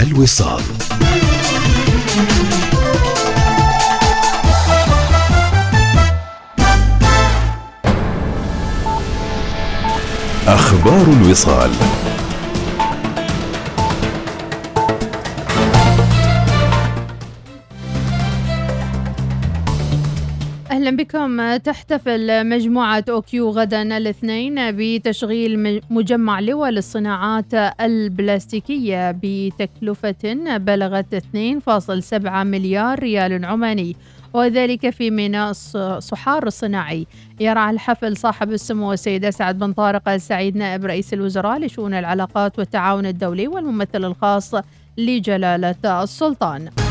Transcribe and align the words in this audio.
الوصال. 0.00 0.62
أخبار 10.46 11.04
الوصال. 11.22 11.70
بكم. 20.90 21.56
تحتفل 21.56 22.46
مجموعة 22.46 23.04
أوكيو 23.10 23.50
غدا 23.50 23.82
الاثنين 23.82 24.54
بتشغيل 24.58 25.80
مجمع 25.90 26.40
لواء 26.40 26.70
للصناعات 26.70 27.54
البلاستيكية 27.80 29.18
بتكلفة 29.22 30.56
بلغت 30.56 31.14
2.7 31.14 32.44
مليار 32.44 32.98
ريال 32.98 33.44
عماني 33.44 33.96
وذلك 34.32 34.90
في 34.90 35.10
ميناء 35.10 35.52
صحار 35.98 36.46
الصناعي. 36.46 37.06
يرعى 37.40 37.70
الحفل 37.70 38.16
صاحب 38.16 38.52
السمو 38.52 38.92
السيد 38.92 39.24
أسعد 39.24 39.58
بن 39.58 39.72
طارق 39.72 40.08
السعيد 40.08 40.56
نائب 40.56 40.84
رئيس 40.84 41.14
الوزراء 41.14 41.58
لشؤون 41.58 41.94
العلاقات 41.94 42.58
والتعاون 42.58 43.06
الدولي 43.06 43.48
والممثل 43.48 44.04
الخاص 44.04 44.54
لجلالة 44.98 46.02
السلطان. 46.02 46.89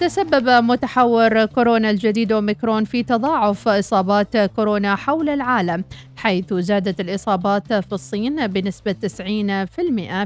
تسبب 0.00 0.48
متحور 0.64 1.44
كورونا 1.44 1.90
الجديد 1.90 2.32
أوميكرون 2.32 2.84
في 2.84 3.02
تضاعف 3.02 3.68
إصابات 3.68 4.36
كورونا 4.36 4.96
حول 4.96 5.28
العالم 5.28 5.84
حيث 6.16 6.54
زادت 6.54 7.00
الإصابات 7.00 7.72
في 7.72 7.92
الصين 7.92 8.46
بنسبة 8.46 8.92
90% 8.92 9.06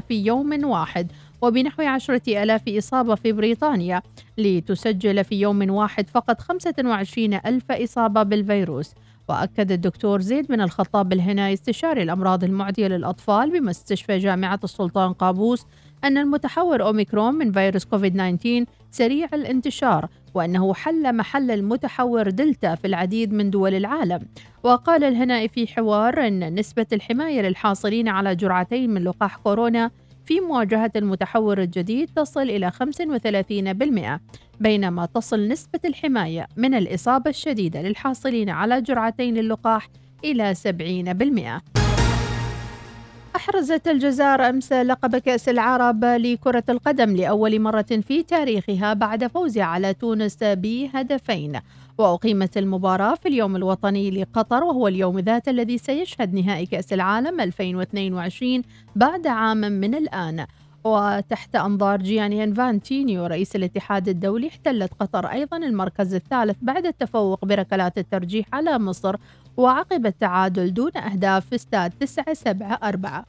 في 0.07 0.25
يوم 0.25 0.63
واحد 0.65 1.11
وبنحو 1.41 1.83
عشرة 1.83 2.43
ألاف 2.43 2.61
إصابة 2.69 3.15
في 3.15 3.31
بريطانيا 3.31 4.01
لتسجل 4.37 5.23
في 5.23 5.35
يوم 5.35 5.69
واحد 5.69 6.09
فقط 6.09 6.41
25 6.41 7.33
ألف 7.33 7.71
إصابة 7.71 8.23
بالفيروس. 8.23 8.91
وأكد 9.29 9.71
الدكتور 9.71 10.21
زيد 10.21 10.47
بن 10.47 10.61
الخطاب 10.61 11.13
الهناي 11.13 11.53
استشاري 11.53 12.03
الأمراض 12.03 12.43
المعدية 12.43 12.87
للأطفال 12.87 13.59
بمستشفى 13.59 14.17
جامعة 14.17 14.59
السلطان 14.63 15.13
قابوس 15.13 15.65
أن 16.03 16.17
المتحور 16.17 16.83
أوميكرون 16.83 17.35
من 17.35 17.51
فيروس 17.51 17.85
كوفيد 17.85 18.13
19 18.13 18.65
سريع 18.91 19.27
الانتشار 19.33 20.07
وأنه 20.33 20.73
حل 20.73 21.15
محل 21.15 21.51
المتحور 21.51 22.29
دلتا 22.29 22.75
في 22.75 22.87
العديد 22.87 23.33
من 23.33 23.49
دول 23.49 23.73
العالم 23.73 24.19
وقال 24.63 25.03
الهنائي 25.03 25.47
في 25.47 25.67
حوار 25.67 26.27
أن 26.27 26.59
نسبة 26.59 26.85
الحماية 26.93 27.41
للحاصلين 27.41 28.07
على 28.07 28.35
جرعتين 28.35 28.89
من 28.89 29.03
لقاح 29.03 29.37
كورونا 29.37 29.91
في 30.25 30.39
مواجهة 30.39 30.91
المتحور 30.95 31.61
الجديد 31.61 32.09
تصل 32.15 32.41
إلى 32.41 32.71
35% 32.71 34.19
بينما 34.59 35.05
تصل 35.05 35.47
نسبة 35.47 35.79
الحماية 35.85 36.47
من 36.57 36.73
الإصابة 36.73 37.29
الشديدة 37.29 37.81
للحاصلين 37.81 38.49
على 38.49 38.81
جرعتين 38.81 39.35
للقاح 39.35 39.89
إلى 40.23 40.55
70%. 41.75 41.82
أحرزت 43.35 43.87
الجزائر 43.87 44.49
أمس 44.49 44.73
لقب 44.73 45.15
كأس 45.15 45.49
العرب 45.49 46.05
لكرة 46.05 46.63
القدم 46.69 47.15
لأول 47.15 47.59
مرة 47.59 48.01
في 48.07 48.23
تاريخها 48.23 48.93
بعد 48.93 49.27
فوزها 49.27 49.63
على 49.63 49.93
تونس 49.93 50.37
بهدفين. 50.41 51.59
وأقيمت 51.97 52.57
المباراة 52.57 53.15
في 53.15 53.27
اليوم 53.27 53.55
الوطني 53.55 54.11
لقطر 54.11 54.63
وهو 54.63 54.87
اليوم 54.87 55.19
ذات 55.19 55.47
الذي 55.47 55.77
سيشهد 55.77 56.33
نهائي 56.33 56.65
كأس 56.65 56.93
العالم 56.93 57.41
2022 57.41 58.61
بعد 58.95 59.27
عام 59.27 59.57
من 59.57 59.95
الآن. 59.95 60.45
وتحت 60.83 61.55
أنظار 61.55 62.01
جياني 62.01 62.43
انفانتينيو 62.43 63.25
رئيس 63.25 63.55
الاتحاد 63.55 64.09
الدولي 64.09 64.47
احتلت 64.47 64.93
قطر 64.99 65.25
أيضا 65.25 65.57
المركز 65.57 66.13
الثالث 66.13 66.57
بعد 66.61 66.85
التفوق 66.85 67.45
بركلات 67.45 67.97
الترجيح 67.97 68.45
على 68.53 68.79
مصر 68.79 69.15
وعقب 69.57 70.05
التعادل 70.05 70.73
دون 70.73 70.97
أهداف 70.97 71.45
في 71.45 71.55
استاد 71.55 71.91
9 71.99 72.33
7 72.33 72.79
4 72.83 73.25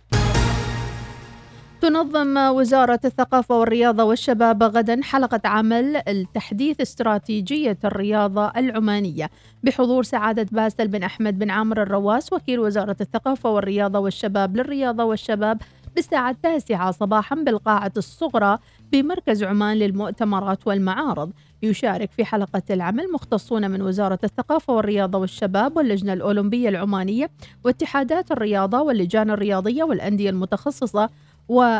تنظم 1.84 2.36
وزارة 2.36 3.00
الثقافة 3.04 3.58
والرياضة 3.58 4.04
والشباب 4.04 4.62
غدا 4.62 5.00
حلقة 5.02 5.40
عمل 5.44 6.02
لتحديث 6.08 6.80
استراتيجية 6.80 7.78
الرياضة 7.84 8.52
العمانية. 8.56 9.30
بحضور 9.62 10.02
سعادة 10.02 10.46
باسل 10.52 10.88
بن 10.88 11.02
أحمد 11.02 11.38
بن 11.38 11.50
عامر 11.50 11.82
الرواس 11.82 12.32
وكيل 12.32 12.60
وزارة 12.60 12.96
الثقافة 13.00 13.50
والرياضة 13.50 13.98
والشباب 13.98 14.56
للرياضة 14.56 15.04
والشباب 15.04 15.62
بالساعة 15.94 16.30
التاسعة 16.30 16.90
صباحا 16.90 17.36
بالقاعة 17.36 17.92
الصغرى 17.96 18.58
بمركز 18.92 19.44
عمان 19.44 19.76
للمؤتمرات 19.76 20.66
والمعارض. 20.66 21.32
يشارك 21.62 22.10
في 22.10 22.24
حلقة 22.24 22.62
العمل 22.70 23.12
مختصون 23.12 23.70
من 23.70 23.82
وزارة 23.82 24.18
الثقافة 24.24 24.72
والرياضة 24.72 25.18
والشباب 25.18 25.76
واللجنة 25.76 26.12
الأولمبية 26.12 26.68
العمانية 26.68 27.30
واتحادات 27.64 28.32
الرياضة 28.32 28.80
واللجان 28.80 29.30
الرياضية 29.30 29.84
والأندية 29.84 30.30
المتخصصة 30.30 31.10
و 31.48 31.78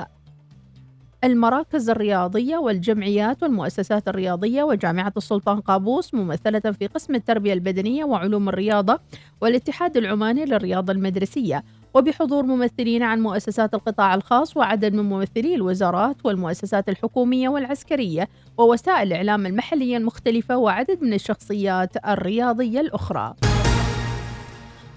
المراكز 1.24 1.90
الرياضية 1.90 2.56
والجمعيات 2.56 3.42
والمؤسسات 3.42 4.08
الرياضية 4.08 4.62
وجامعة 4.62 5.12
السلطان 5.16 5.60
قابوس 5.60 6.14
ممثلة 6.14 6.60
في 6.60 6.86
قسم 6.86 7.14
التربية 7.14 7.52
البدنية 7.52 8.04
وعلوم 8.04 8.48
الرياضة 8.48 9.00
والاتحاد 9.40 9.96
العماني 9.96 10.44
للرياضة 10.44 10.92
المدرسية. 10.92 11.64
وبحضور 11.94 12.42
ممثلين 12.42 13.02
عن 13.02 13.20
مؤسسات 13.20 13.74
القطاع 13.74 14.14
الخاص 14.14 14.56
وعدد 14.56 14.94
من 14.94 15.04
ممثلي 15.04 15.54
الوزارات 15.54 16.16
والمؤسسات 16.24 16.88
الحكومية 16.88 17.48
والعسكرية 17.48 18.28
ووسائل 18.58 19.06
الإعلام 19.06 19.46
المحلية 19.46 19.96
المختلفة 19.96 20.56
وعدد 20.56 20.98
من 21.02 21.14
الشخصيات 21.14 22.06
الرياضية 22.08 22.80
الأخرى. 22.80 23.34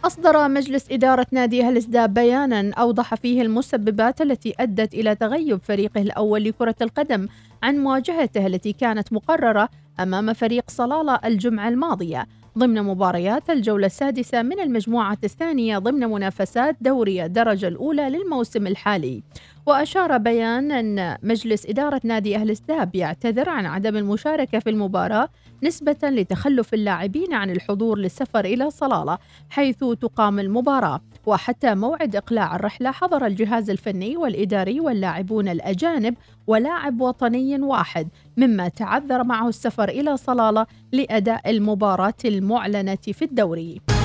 أصدر 0.06 0.48
مجلس 0.48 0.92
إدارة 0.92 1.28
نادي 1.32 1.62
أهل 1.62 1.72
الإسداب 1.72 2.14
بيانا 2.14 2.74
أوضح 2.74 3.16
فيه 3.16 3.42
المسببات 3.42 4.22
التي 4.22 4.54
أدت 4.60 4.94
إلى 4.94 5.16
تغيب 5.16 5.60
فريقه 5.64 6.02
الأول 6.02 6.44
لكرة 6.44 6.76
القدم 6.82 7.28
عن 7.64 7.78
مواجهته 7.78 8.48
التي 8.48 8.74
كانت 8.74 9.14
مقررة 9.14 9.70
أمام 10.00 10.34
فريق 10.34 10.64
صلالة 10.68 11.20
الجمعة 11.26 11.70
الماضية 11.70 12.28
ضمن 12.58 12.84
مباريات 12.84 13.50
الجولة 13.50 13.86
السادسة 13.86 14.42
من 14.42 14.60
المجموعة 14.60 15.18
الثانية 15.24 15.78
ضمن 15.78 16.00
منافسات 16.00 16.76
دوري 16.82 17.26
الدرجة 17.26 17.68
الأولى 17.68 18.10
للموسم 18.10 18.68
الحالي. 18.68 19.24
وأشار 19.68 20.18
بيان 20.18 20.72
أن 20.72 21.18
مجلس 21.24 21.66
إدارة 21.66 22.02
نادي 22.04 22.36
أهل 22.36 22.50
السداب 22.50 22.96
يعتذر 22.96 23.50
عن 23.50 23.66
عدم 23.66 23.98
المشاركة 23.98 24.60
في 24.60 24.70
المباراة 24.70 25.30
نسبة 25.64 25.98
لتخلف 26.04 26.74
اللاعبين 26.74 27.34
عن 27.34 27.50
الحضور 27.50 27.98
للسفر 27.98 28.46
إلى 28.46 28.70
صلالة 28.70 29.18
حيث 29.50 29.80
تقام 29.80 30.40
المباراة 30.40 31.02
وحتى 31.26 31.76
موعد 31.76 32.16
إقلاع 32.16 32.56
الرحلة 32.56 32.92
حضر 32.92 33.26
الجهاز 33.26 33.70
الفني 33.70 34.18
والإداري 34.18 34.80
واللاعبون 34.80 35.48
الأجانب 35.48 36.16
ولاعب 36.48 37.02
وطني 37.02 37.62
واحد 37.62 38.08
مما 38.38 38.68
تعذر 38.68 39.24
معه 39.24 39.48
السفر 39.48 39.90
إلى 39.90 40.18
صلالة 40.18 40.66
لأداء 40.92 41.50
المباراة 41.50 42.14
المعلنة 42.26 42.96
في 42.96 43.26
الدوري. 43.26 43.97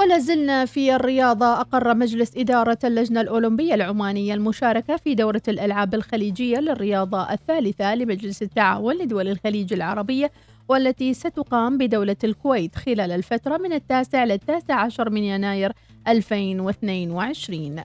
ولا 0.00 0.18
زلنا 0.18 0.64
في 0.64 0.94
الرياضة 0.94 1.60
أقر 1.60 1.94
مجلس 1.94 2.36
إدارة 2.36 2.78
اللجنة 2.84 3.20
الأولمبية 3.20 3.74
العمانية 3.74 4.34
المشاركة 4.34 4.96
في 4.96 5.14
دورة 5.14 5.42
الألعاب 5.48 5.94
الخليجية 5.94 6.58
للرياضة 6.58 7.32
الثالثة 7.32 7.94
لمجلس 7.94 8.42
التعاون 8.42 8.98
لدول 8.98 9.28
الخليج 9.28 9.72
العربية 9.72 10.30
والتي 10.68 11.14
ستقام 11.14 11.78
بدولة 11.78 12.16
الكويت 12.24 12.76
خلال 12.76 13.12
الفترة 13.12 13.56
من 13.56 13.72
التاسع 13.72 14.24
للتاسع 14.24 14.74
عشر 14.74 15.10
من 15.10 15.24
يناير 15.24 15.72
2022 16.08 17.82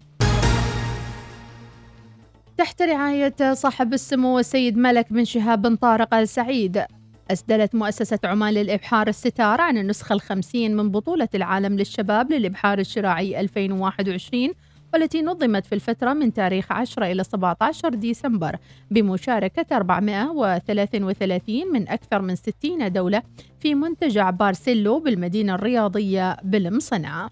تحت 2.58 2.82
رعاية 2.82 3.54
صاحب 3.54 3.94
السمو 3.94 4.40
السيد 4.40 4.78
ملك 4.78 5.14
بن 5.14 5.26
شهاب 5.26 5.62
بن 5.62 5.76
طارق 5.76 6.14
السعيد 6.14 6.84
أسدلت 7.32 7.76
مؤسسة 7.76 8.20
عمان 8.24 8.54
للإبحار 8.54 9.08
الستار 9.08 9.62
عن 9.62 9.78
النسخة 9.78 10.14
الخمسين 10.14 10.76
من 10.76 10.92
بطولة 10.92 11.30
العالم 11.36 11.78
للشباب 11.78 12.32
للإبحار 12.32 12.80
الشراعي 12.80 13.40
2021 13.40 14.50
والتي 14.94 15.22
نظمت 15.22 15.66
في 15.66 15.76
الفترة 15.76 16.14
من 16.14 16.34
تاريخ 16.34 16.72
10 16.72 17.06
إلى 17.06 17.24
17 17.24 17.90
ديسمبر 17.90 18.56
بمشاركة 18.92 19.76
433 19.76 21.72
من 21.74 21.90
أكثر 21.90 22.22
من 22.22 22.36
60 22.36 22.92
دولة 22.92 23.22
في 23.60 23.76
منتجع 23.76 24.30
بارسيلو 24.30 25.00
بالمدينة 25.00 25.56
الرياضية 25.56 26.38
بالمصنعة 26.44 27.30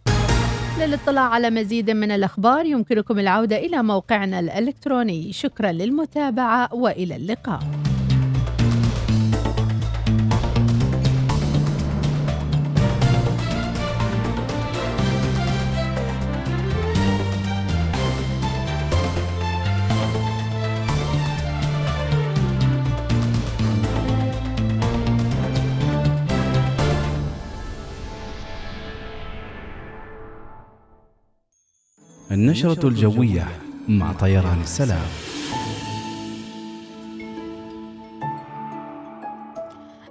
للاطلاع 0.80 1.24
على 1.24 1.50
مزيد 1.50 1.92
من 1.92 2.12
الأخبار 2.12 2.66
يمكنكم 2.66 3.20
العودة 3.20 3.58
إلى 3.58 3.84
موقعنا 3.84 4.40
الإلكتروني. 4.40 5.34
شكرا 5.34 5.72
للمتابعة 5.72 6.74
وإلى 6.74 7.16
اللقاء. 7.16 7.93
النشرة 32.34 32.88
الجوية 32.88 33.48
مع 33.88 34.14
طيران 34.14 34.62
السلام. 34.62 35.06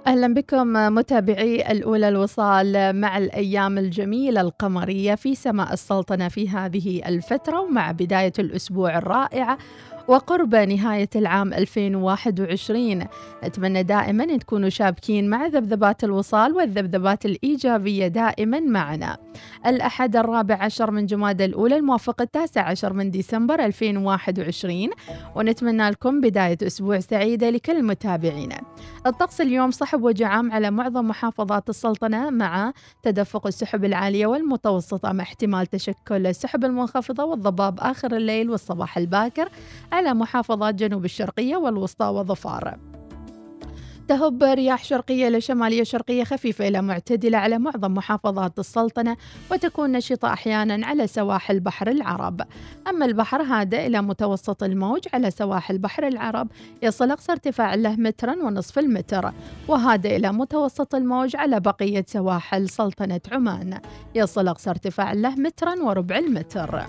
أهلا 0.07 0.33
بكم 0.33 0.73
متابعي 0.73 1.71
الأولى 1.71 2.07
الوصال 2.07 2.99
مع 3.01 3.17
الأيام 3.17 3.77
الجميلة 3.77 4.41
القمرية 4.41 5.15
في 5.15 5.35
سماء 5.35 5.73
السلطنة 5.73 6.27
في 6.27 6.49
هذه 6.49 7.01
الفترة 7.07 7.59
ومع 7.61 7.91
بداية 7.91 8.33
الأسبوع 8.39 8.97
الرائعة 8.97 9.57
وقرب 10.07 10.55
نهاية 10.55 11.09
العام 11.15 11.53
2021 11.53 13.05
نتمنى 13.43 13.83
دائما 13.83 14.23
أن 14.23 14.39
تكونوا 14.39 14.69
شابكين 14.69 15.29
مع 15.29 15.47
ذبذبات 15.47 16.03
الوصال 16.03 16.53
والذبذبات 16.53 17.25
الإيجابية 17.25 18.07
دائما 18.07 18.59
معنا. 18.59 19.17
الأحد 19.65 20.15
الرابع 20.15 20.63
عشر 20.63 20.91
من 20.91 21.05
جماد 21.05 21.41
الأولى 21.41 21.75
الموافق 21.75 22.21
التاسع 22.21 22.61
عشر 22.61 22.93
من 22.93 23.11
ديسمبر 23.11 23.65
2021 23.65 24.89
ونتمنى 25.35 25.89
لكم 25.89 26.21
بداية 26.21 26.57
أسبوع 26.63 26.99
سعيدة 26.99 27.49
لكل 27.49 27.83
متابعينا 27.83 28.61
الطقس 29.05 29.41
اليوم 29.41 29.71
صحب 29.71 30.03
وجعام 30.03 30.51
على 30.51 30.71
معظم 30.71 31.07
محافظات 31.07 31.69
السلطنة 31.69 32.29
مع 32.29 32.73
تدفق 33.03 33.47
السحب 33.47 33.85
العالية 33.85 34.25
والمتوسطة 34.25 35.11
مع 35.11 35.23
احتمال 35.23 35.67
تشكل 35.67 36.27
السحب 36.27 36.65
المنخفضة 36.65 37.23
والضباب 37.23 37.79
آخر 37.79 38.15
الليل 38.15 38.49
والصباح 38.49 38.97
الباكر. 38.97 39.49
على 39.93 40.13
محافظات 40.13 40.75
جنوب 40.75 41.05
الشرقية 41.05 41.55
والوسطى 41.55 42.05
وظفار 42.05 42.77
تهب 44.07 44.43
رياح 44.43 44.83
شرقية 44.83 45.27
إلى 45.27 45.41
شمالية 45.41 45.83
شرقية 45.83 46.23
خفيفة 46.23 46.67
إلى 46.67 46.81
معتدلة 46.81 47.37
على 47.37 47.59
معظم 47.59 47.93
محافظات 47.93 48.59
السلطنة 48.59 49.17
وتكون 49.51 49.91
نشطة 49.91 50.33
أحيانا 50.33 50.87
على 50.87 51.07
سواحل 51.07 51.59
بحر 51.59 51.87
العرب. 51.87 52.41
أما 52.87 53.05
البحر 53.05 53.41
هادئ 53.41 53.87
إلى 53.87 54.01
متوسط 54.01 54.63
الموج 54.63 55.01
على 55.13 55.31
سواحل 55.31 55.77
بحر 55.77 56.07
العرب 56.07 56.47
يصل 56.81 57.11
أقصى 57.11 57.31
ارتفاع 57.31 57.75
له 57.75 57.95
مترا 57.95 58.35
ونصف 58.35 58.79
المتر. 58.79 59.31
وهادئ 59.67 60.15
إلى 60.15 60.33
متوسط 60.33 60.95
الموج 60.95 61.35
على 61.35 61.59
بقية 61.59 62.05
سواحل 62.07 62.69
سلطنة 62.69 63.21
عمان 63.31 63.79
يصل 64.15 64.47
أقصى 64.47 64.69
ارتفاع 64.69 65.13
له 65.13 65.35
مترا 65.35 65.75
وربع 65.83 66.17
المتر. 66.17 66.83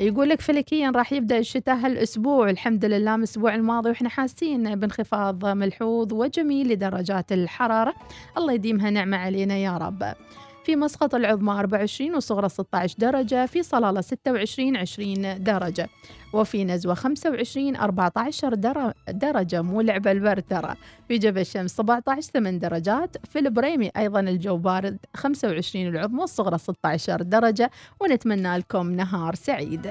يقول 0.00 0.28
لك 0.28 0.40
فلكيا 0.40 0.90
راح 0.90 1.12
يبدأ 1.12 1.38
الشتاء 1.38 1.76
هالأسبوع. 1.76 2.50
الحمد 2.50 2.84
لله 2.84 3.16
من 3.16 3.22
الأسبوع 3.22 3.54
الماضي 3.54 3.88
وإحنا 3.88 4.08
حاسين 4.08 4.74
بانخفاض 4.74 5.46
ملحوظ 5.46 6.12
وجميل 6.12 6.68
لدرجات 6.68 7.32
الحرارة. 7.32 7.94
الله 8.36 8.52
يديمها 8.52 8.90
نعمة 8.90 9.16
علينا 9.16 9.56
يا 9.56 9.76
رب. 9.78 10.14
في 10.66 10.76
مسقط 10.76 11.14
العظمى 11.14 11.52
24 11.52 12.16
وصغرى 12.16 12.48
16 12.48 12.94
درجة 12.98 13.46
في 13.46 13.62
صلالة 13.62 14.00
26 14.00 14.76
20 14.76 15.44
درجة. 15.44 15.88
وفي 16.32 16.64
نزوة 16.64 16.94
25 16.94 17.76
14 17.76 18.54
درجة 19.08 19.62
مو 19.62 19.80
البرد 19.80 20.42
ترى 20.42 20.74
في 21.08 21.18
جبل 21.18 21.40
الشمس 21.40 21.70
17 21.70 22.30
8 22.32 22.58
درجات 22.58 23.16
في 23.30 23.38
البريمي 23.38 23.90
أيضا 23.96 24.20
الجو 24.20 24.56
بارد 24.56 24.98
25 25.14 25.86
العظمى 25.86 26.20
والصغرى 26.20 26.58
16 26.58 27.22
درجة. 27.22 27.70
ونتمنى 28.00 28.56
لكم 28.56 28.90
نهار 28.90 29.34
سعيد. 29.34 29.90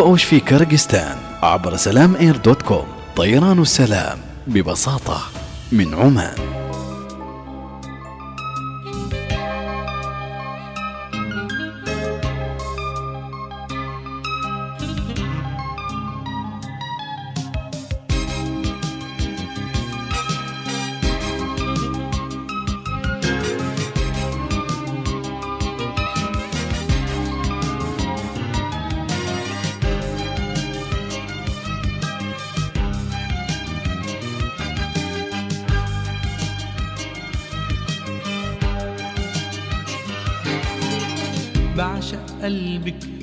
أوش 0.00 0.24
في 0.24 0.40
كرغستان؟ 0.40 1.16
عبر 1.42 1.76
سلام 1.76 2.16
إير 2.16 2.36
دوت 2.36 2.62
كوم. 2.62 2.86
طيران 3.16 3.62
السلام 3.62 4.18
ببساطة 4.46 5.18
من 5.72 5.94
عمان. 5.94 6.63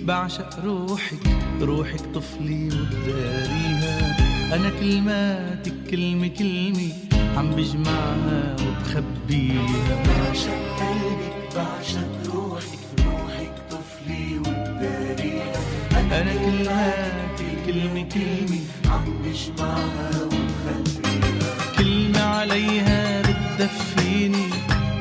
بعشق 0.06 0.60
روحك 0.66 1.20
روحك 1.62 2.02
طفلي 2.16 2.66
وبداريها 2.68 4.18
أنا 4.56 4.70
كلماتك 4.80 5.74
كلمة 5.92 6.28
كلمة 6.28 6.92
عم 7.38 7.52
بجمعها 7.52 8.56
وبخبيها. 8.62 9.66
بعشق 10.08 10.62
قلبك 10.80 11.56
بعشق 11.56 12.34
روحك 12.34 12.80
روحك 13.06 13.54
طفلي 13.72 14.38
وبداريها 14.40 15.54
أنا 15.92 16.34
كلماتك 16.34 17.66
كلمة 17.66 18.06
كلمة 18.14 18.60
عم 18.86 19.06
بجمعها 19.24 20.10
وبخبيها. 20.26 21.78
كلمة 21.78 22.22
عليها 22.22 23.22
بتدفيني 23.22 24.46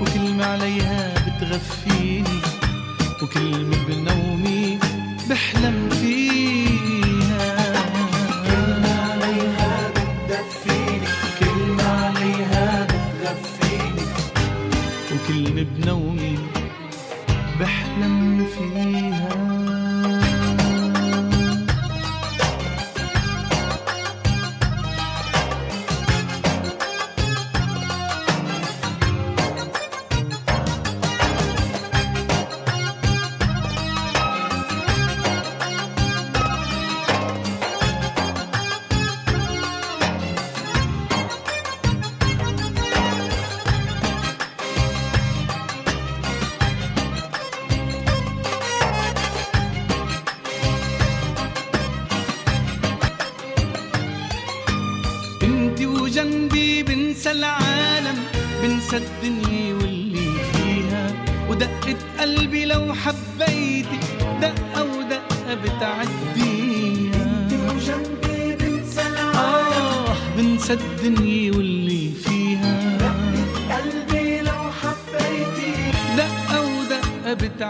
وكلمة 0.00 0.44
عليها 0.44 1.09
وكلمة 3.30 3.79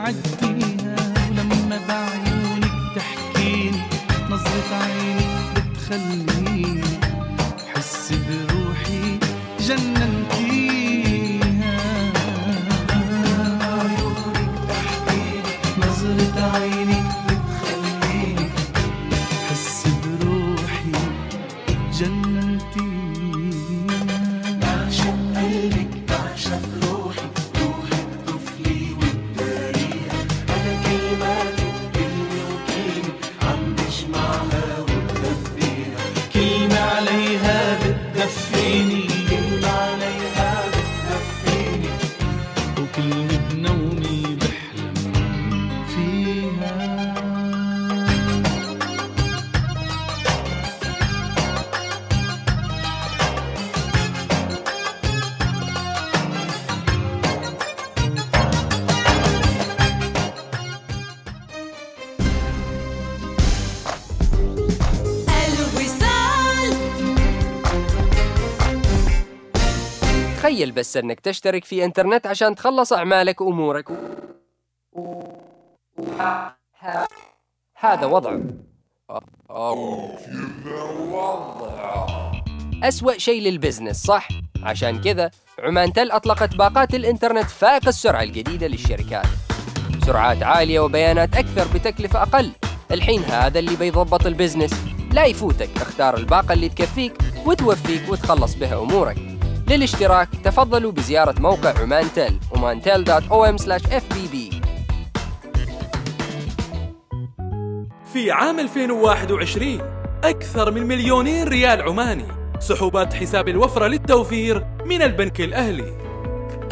بعديها 0.04 0.96
ولما 1.30 1.78
بعيونك 1.88 2.72
تحكيني 2.96 3.80
نظرة 4.30 4.74
عيني 4.74 5.26
بتخليني 5.56 6.39
تخيل 70.70 70.80
بس 70.80 70.96
إنك 70.96 71.20
تشترك 71.20 71.64
في 71.64 71.84
إنترنت 71.84 72.26
عشان 72.26 72.54
تخلص 72.54 72.92
أعمالك 72.92 73.40
وأمورك. 73.40 73.90
و... 73.90 75.22
ه- 76.80 77.06
هذا 77.74 78.06
وضع. 78.06 78.38
أسوأ 82.82 83.18
شيء 83.18 83.42
لل 83.42 83.53
business 83.53 83.96
صح؟ 84.04 84.28
عشان 84.62 85.00
كذا 85.00 85.30
عمان 85.58 85.92
تل 85.92 86.10
أطلقت 86.10 86.54
باقات 86.56 86.94
الإنترنت 86.94 87.50
فائق 87.50 87.88
السرعة 87.88 88.22
الجديدة 88.22 88.66
للشركات. 88.66 89.26
سرعات 90.06 90.42
عالية 90.42 90.80
وبيانات 90.80 91.36
أكثر 91.36 91.66
بتكلفة 91.74 92.22
أقل. 92.22 92.52
الحين 92.90 93.22
هذا 93.22 93.58
اللي 93.58 93.76
بيضبط 93.76 94.26
ال 94.26 94.31
business. 94.31 94.72
لا 95.12 95.24
يفوتك 95.24 95.70
اختار 95.76 96.16
الباقة 96.16 96.52
اللي 96.52 96.68
تكفيك 96.68 97.12
وتوفيك 97.46 98.02
وتخلص 98.10 98.54
بها 98.54 98.78
أمورك. 98.78 99.16
للاشتراك 99.70 100.28
تفضلوا 100.44 100.92
بزيارة 100.92 101.34
موقع 101.40 101.78
عمان 101.78 102.06
تل 102.14 102.38
omantel.om/fbb 102.54 104.36
في 108.12 108.30
عام 108.30 108.60
2021 108.60 109.80
أكثر 110.24 110.70
من 110.70 110.86
مليونين 110.86 111.48
ريال 111.48 111.82
عماني. 111.82 112.24
سحوبات 112.58 113.14
حساب 113.14 113.48
الوفرة 113.48 113.86
للتوفير 113.86 114.66
من 114.84 115.02
البنك 115.02 115.40
الأهلي. 115.40 115.92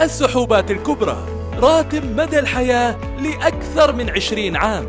السحوبات 0.01 0.71
الكبرى 0.71 1.27
راتب 1.57 2.17
مدى 2.17 2.39
الحياة 2.39 2.97
لأكثر 3.19 3.93
من 3.93 4.11
20 4.11 4.57
عام. 4.57 4.87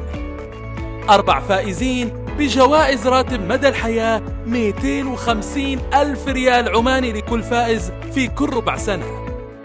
أربع 1.09 1.39
فائزين 1.39 2.18
بجوائز 2.39 3.08
راتب 3.08 3.41
مدى 3.41 3.67
الحياة 3.67 4.22
250 4.46 5.79
ألف 5.93 6.27
ريال 6.27 6.75
عماني 6.75 7.12
لكل 7.12 7.43
فائز 7.43 7.91
في 8.13 8.27
كل 8.27 8.50
ربع 8.50 8.77
سنة. 8.77 9.05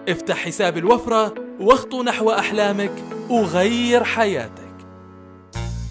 افتح 0.08 0.36
حساب 0.36 0.78
الوفرة 0.78 1.34
واخطو 1.60 2.02
نحو 2.02 2.30
أحلامك 2.30 2.92
وغير 3.30 4.04
حياتك. 4.04 4.63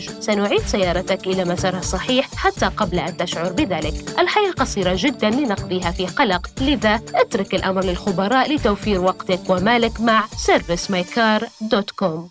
سنعيد 0.00 0.66
سيارتك 0.66 1.26
إلى 1.26 1.44
مسارها 1.44 1.78
الصحيح 1.78 2.28
حتى 2.36 2.66
قبل 2.66 2.98
أن 2.98 3.16
تشعر 3.16 3.52
بذلك. 3.52 3.94
الحياة 4.18 4.50
قصيرة 4.50 4.96
جدا 4.98 5.30
لنقضيها 5.30 5.90
في 5.90 6.06
قلق. 6.06 6.46
لذا 6.60 7.00
اترك 7.14 7.54
الأمر 7.54 7.84
للخبراء 7.84 8.54
لتوفير 8.54 9.00
وقتك 9.00 9.40
ومالك 9.48 10.00
مع 10.00 10.24
servicemycar.com 10.26 12.30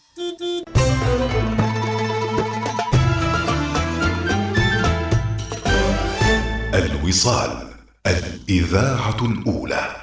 الوصال 6.73 7.67
الإذاعة 8.07 9.17
الأولى. 9.21 9.95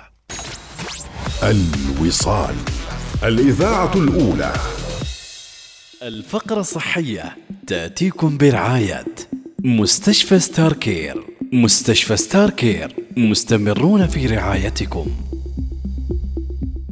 الوصال 1.43 2.55
الإذاعة 3.23 3.95
الأولى. 3.95 4.53
الفقرة 6.03 6.61
الصحية 6.61 7.37
تأتيكم 7.67 8.37
برعاية 8.39 9.05
مستشفى 9.65 10.39
ستار 10.39 10.73
كير. 10.73 11.25
مستشفى 11.53 12.17
ستار 12.17 12.51
كير. 12.51 12.97
مستمرون 13.17 14.07
في 14.07 14.27
رعايتكم. 14.27 15.07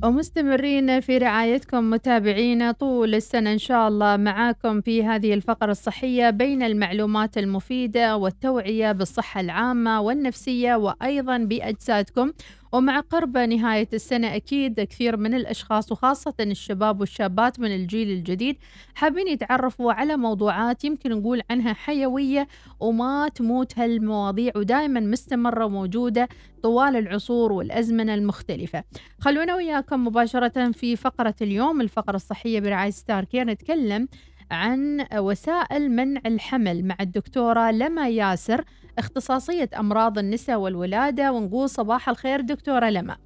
ومستمرين 0.04 1.00
في 1.00 1.18
رعايتكم 1.18 1.90
متابعينا 1.90 2.72
طول 2.72 3.14
السنة 3.14 3.52
إن 3.52 3.58
شاء 3.58 3.88
الله 3.88 4.16
معاكم 4.16 4.80
في 4.80 5.04
هذه 5.04 5.34
الفقرة 5.34 5.70
الصحية 5.70 6.30
بين 6.30 6.62
المعلومات 6.62 7.38
المفيدة 7.38 8.16
والتوعية 8.16 8.92
بالصحة 8.92 9.40
العامة 9.40 10.00
والنفسية 10.00 10.74
وأيضا 10.74 11.38
بأجسادكم. 11.38 12.32
ومع 12.72 13.00
قرب 13.00 13.38
نهاية 13.38 13.88
السنة 13.92 14.36
أكيد 14.36 14.80
كثير 14.80 15.16
من 15.16 15.34
الأشخاص 15.34 15.92
وخاصة 15.92 16.34
الشباب 16.40 17.00
والشابات 17.00 17.60
من 17.60 17.74
الجيل 17.74 18.10
الجديد 18.10 18.56
حابين 18.94 19.28
يتعرفوا 19.28 19.92
على 19.92 20.16
موضوعات 20.16 20.84
يمكن 20.84 21.10
نقول 21.10 21.42
عنها 21.50 21.72
حيوية 21.72 22.48
وما 22.80 23.28
تموت 23.28 23.78
هالمواضيع 23.78 24.52
ودائما 24.56 25.00
مستمرة 25.00 25.64
وموجودة 25.64 26.28
طوال 26.62 26.96
العصور 26.96 27.52
والأزمنة 27.52 28.14
المختلفة. 28.14 28.84
خلونا 29.20 29.54
وياكم 29.54 30.04
مباشرة 30.06 30.72
في 30.72 30.96
فقرة 30.96 31.34
اليوم 31.42 31.80
الفقرة 31.80 32.16
الصحية 32.16 32.60
برعاية 32.60 32.90
ستار 32.90 33.24
كير 33.24 33.44
نتكلم 33.44 34.08
عن 34.50 35.06
وسائل 35.14 35.90
منع 35.90 36.20
الحمل 36.26 36.84
مع 36.84 36.96
الدكتورة 37.00 37.70
لما 37.70 38.08
ياسر 38.08 38.64
اختصاصية 38.98 39.68
أمراض 39.78 40.18
النساء 40.18 40.58
والولادة 40.58 41.32
ونقول 41.32 41.68
صباح 41.68 42.08
الخير 42.08 42.40
دكتورة 42.40 42.90
لما 42.90 43.16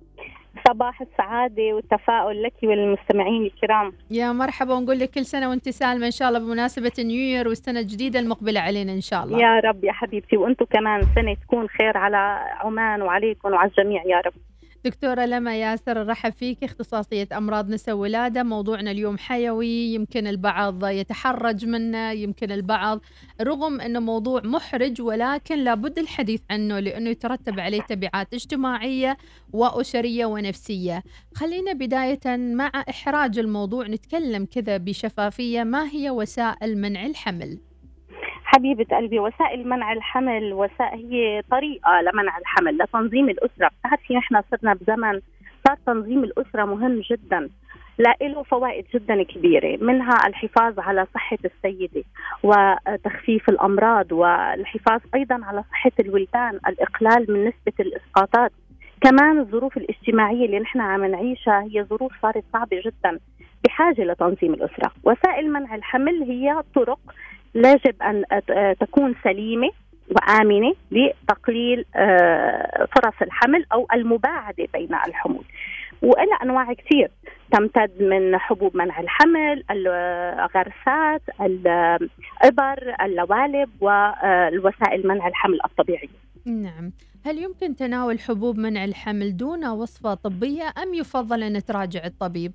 صباح 0.69 1.01
السعادة 1.01 1.63
والتفاؤل 1.75 2.43
لك 2.43 2.53
وللمستمعين 2.63 3.43
الكرام. 3.43 3.93
يا 4.11 4.33
مرحبا 4.33 4.75
ونقول 4.75 4.99
لك 4.99 5.11
كل 5.11 5.25
سنة 5.25 5.49
وأنت 5.49 5.69
سالمة 5.69 6.07
إن 6.07 6.11
شاء 6.11 6.29
الله 6.29 6.39
بمناسبة 6.39 6.93
نيو 6.99 7.49
والسنة 7.49 7.81
الجديدة 7.81 8.21
المقبلة 8.21 8.61
علينا 8.61 8.93
إن 8.93 9.01
شاء 9.01 9.25
الله. 9.25 9.39
يا 9.39 9.61
رب 9.61 9.85
يا 9.85 9.93
حبيبتي 9.93 10.37
وأنتم 10.37 10.65
كمان 10.65 11.01
سنة 11.15 11.35
تكون 11.35 11.69
خير 11.69 11.97
على 11.97 12.39
عمان 12.61 13.03
وعليكم 13.03 13.53
وعلى 13.53 13.71
الجميع 13.71 14.03
يا 14.07 14.21
رب. 14.27 14.33
دكتورة 14.85 15.25
لما 15.25 15.57
ياسر 15.57 16.07
رحب 16.07 16.33
فيك. 16.33 16.65
اختصاصية 16.65 17.29
أمراض 17.33 17.71
نساء 17.71 17.95
ولادة. 17.95 18.43
موضوعنا 18.43 18.91
اليوم 18.91 19.19
حيوي. 19.19 19.95
يمكن 19.95 20.27
البعض 20.27 20.85
يتحرج 20.87 21.67
منه 21.67 22.11
يمكن 22.11 22.53
البعض 22.53 23.01
رغم 23.41 23.81
أنه 23.81 24.01
موضوع 24.01 24.41
محرج 24.45 25.03
ولكن 25.03 25.59
لابد 25.59 25.99
الحديث 25.99 26.41
عنه 26.51 26.79
لأنه 26.79 27.11
يترتب 27.11 27.61
عليه 27.61 27.81
تبعات 27.81 28.35
اجتماعية 28.35 29.17
وأسرية 29.53 30.27
ونفسية. 30.27 31.03
خلينا 31.35 31.73
بداية 31.73 32.37
مع 32.37 32.73
إحراج 32.91 33.39
الموضوع. 33.39 33.87
نتكلم 33.87 34.45
كذا 34.45 34.77
بشفافية. 34.77 35.65
ما 35.65 35.89
هي 35.91 36.11
وسائل 36.11 36.79
منع 36.79 37.07
الحمل؟ 37.07 37.72
حبيبة 38.55 38.97
قلبي 38.97 39.19
وسائل 39.19 39.69
منع 39.69 39.93
الحمل 39.93 40.53
وسائل 40.53 41.13
هي 41.13 41.43
طريقة 41.51 42.01
لمنع 42.01 42.39
الحمل 42.39 42.79
لتنظيم 42.79 43.29
الأسرة. 43.29 43.71
بتعرفي 43.81 44.15
نحن 44.15 44.43
صرنا 44.51 44.75
بزمن 44.75 45.21
صار 45.67 45.77
تنظيم 45.87 46.25
الأسرة 46.25 46.65
مهم 46.65 47.01
جدا 47.11 47.49
له 47.99 48.43
فوائد 48.43 48.85
جدا 48.95 49.23
كبيرة 49.23 49.85
منها 49.85 50.17
الحفاظ 50.27 50.79
على 50.79 51.07
صحة 51.15 51.39
السيدة 51.45 52.03
وتخفيف 52.43 53.49
الأمراض 53.49 54.13
والحفاظ 54.13 55.01
أيضا 55.15 55.41
على 55.45 55.63
صحة 55.71 55.93
الولدان 56.01 56.61
الإقلال 56.69 57.27
من 57.29 57.45
نسبة 57.45 57.73
الإسقاطات. 57.81 58.53
كمان 59.01 59.39
الظروف 59.39 59.77
الاجتماعية 59.77 60.47
اللي 60.47 60.59
نحن 60.59 60.81
عم 60.81 61.05
نعيشها 61.05 61.63
هي 61.63 61.85
ظروف 61.85 62.13
صارت 62.23 62.45
صعبة 62.53 62.81
جدا 62.85 63.19
بحاجة 63.65 64.05
لتنظيم 64.05 64.55
الأسرة. 64.55 64.93
وسائل 65.05 65.53
منع 65.53 65.75
الحمل 65.75 66.23
هي 66.23 66.63
طرق 66.75 66.99
يجب 67.55 68.03
أن 68.03 68.25
تكون 68.81 69.15
سليمة 69.25 69.71
وآمنة 70.11 70.75
لتقليل 70.91 71.85
فرص 72.97 73.23
الحمل 73.23 73.67
أو 73.73 73.87
المباعدة 73.95 74.67
بين 74.73 74.95
الحمول. 75.07 75.45
وإلى 76.03 76.33
أنواع 76.43 76.73
كثير. 76.73 77.11
تمتد 77.53 78.03
من 78.03 78.39
حبوب 78.39 78.77
منع 78.77 79.01
الحمل 79.01 79.65
الغرسات 79.71 81.23
الإبر 81.41 82.95
اللوالب 83.03 83.71
والوسائل 83.81 85.09
منع 85.09 85.29
الحمل 85.29 85.59
الطبيعية. 85.65 86.09
نعم. 86.47 86.93
هل 87.27 87.39
يمكن 87.39 87.77
تناول 87.77 88.19
حبوب 88.21 88.59
منع 88.59 88.85
الحمل 88.85 89.37
دون 89.37 89.67
وصفة 89.67 90.15
طبية 90.15 90.65
أم 90.83 90.95
يفضل 90.95 91.43
أن 91.43 91.65
تراجع 91.65 92.05
الطبيب؟ 92.05 92.53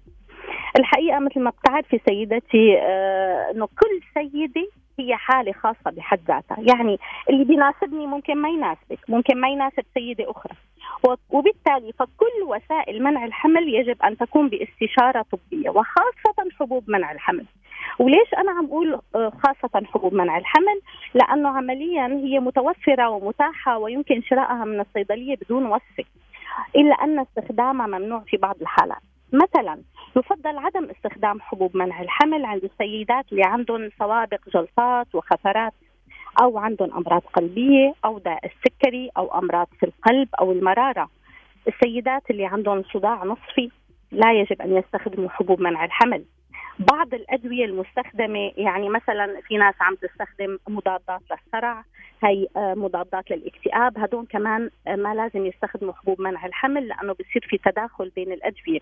الحقيقة 0.80 1.20
مثل 1.20 1.40
ما 1.40 1.50
بتعرفي 1.50 2.00
سيدتي 2.10 2.78
آه 2.78 3.52
أنه 3.52 3.66
كل 3.66 4.02
سيدة 4.14 4.68
هي 5.00 5.16
حالة 5.16 5.52
خاصة 5.52 5.92
بحد 5.92 6.20
ذاتها. 6.28 6.58
يعني 6.60 7.00
اللي 7.30 7.44
بيناسبني 7.44 8.08
ممكن 8.08 8.38
ما 8.38 8.50
يناسبك 8.50 9.00
ممكن 9.10 9.38
ما 9.42 9.50
يناسب 9.50 9.84
سيدة 9.94 10.32
أخرى. 10.32 10.56
وبالتالي 11.30 11.92
فكل 11.94 12.44
وسائل 12.48 13.04
منع 13.04 13.26
الحمل 13.26 13.74
يجب 13.74 14.02
أن 14.04 14.18
تكون 14.18 14.50
باستشارة 14.50 15.26
طبية 15.32 15.70
وخاصة 15.70 16.50
حبوب 16.60 16.84
منع 16.88 17.12
الحمل. 17.12 17.46
وليش 18.00 18.34
أنا 18.38 18.52
عم 18.52 18.66
أقول 18.66 19.00
خاصة 19.14 19.86
حبوب 19.86 20.14
منع 20.14 20.38
الحمل؟ 20.38 20.82
لأنه 21.14 21.50
عمليا 21.50 22.08
هي 22.08 22.40
متوفرة 22.40 23.10
ومتاحة 23.10 23.78
ويمكن 23.78 24.22
شرائها 24.22 24.66
من 24.66 24.80
الصيدلية 24.80 25.36
بدون 25.36 25.66
وصفة 25.66 26.06
إلا 26.76 26.94
أن 26.94 27.20
استخدامها 27.20 27.88
ممنوع 27.88 28.20
في 28.20 28.38
بعض 28.38 28.56
الحالات. 28.62 29.02
مثلا 29.34 29.82
يفضل 30.16 30.58
عدم 30.58 30.90
استخدام 30.90 31.42
حبوب 31.42 31.78
منع 31.78 32.02
الحمل 32.02 32.46
عند 32.46 32.64
السيدات 32.64 33.26
اللي 33.32 33.44
عندهم 33.46 33.90
سوابق 34.00 34.50
جلطات 34.54 35.16
وخفرات 35.16 35.74
أو 36.42 36.58
عندهم 36.58 36.94
أمراض 36.94 37.22
قلبية 37.22 37.94
أو 38.06 38.20
داء 38.20 38.46
السكري 38.46 39.10
أو 39.18 39.40
أمراض 39.40 39.68
في 39.80 39.86
القلب 39.86 40.30
أو 40.40 40.52
المرارة. 40.52 41.10
السيدات 41.68 42.24
اللي 42.32 42.46
عندهم 42.46 42.84
صداع 42.94 43.24
نصفي 43.24 43.72
لا 44.12 44.34
يجب 44.34 44.62
أن 44.62 44.78
يستخدموا 44.78 45.30
حبوب 45.30 45.62
منع 45.62 45.86
الحمل. 45.86 46.24
بعض 46.80 47.14
الأدوية 47.14 47.66
المستخدمة 47.66 48.52
يعني 48.58 48.90
مثلا 48.90 49.42
في 49.48 49.58
ناس 49.58 49.76
عم 49.82 49.96
تستخدم 49.96 50.58
مضادات 50.68 51.22
للصرع 51.32 51.84
هي 52.24 52.48
آه، 52.56 52.74
مضادات 52.74 53.32
للاكتئاب 53.32 54.00
هدول 54.00 54.28
كمان 54.30 54.70
آه، 54.88 54.96
ما 54.96 55.16
لازم 55.16 55.46
يستخدموا 55.46 55.94
حبوب 55.94 56.22
منع 56.22 56.46
الحمل 56.46 56.88
لأنه 56.88 57.14
بصير 57.14 57.48
في 57.50 57.58
تداخل 57.58 58.12
بين 58.16 58.32
الأدوية. 58.32 58.80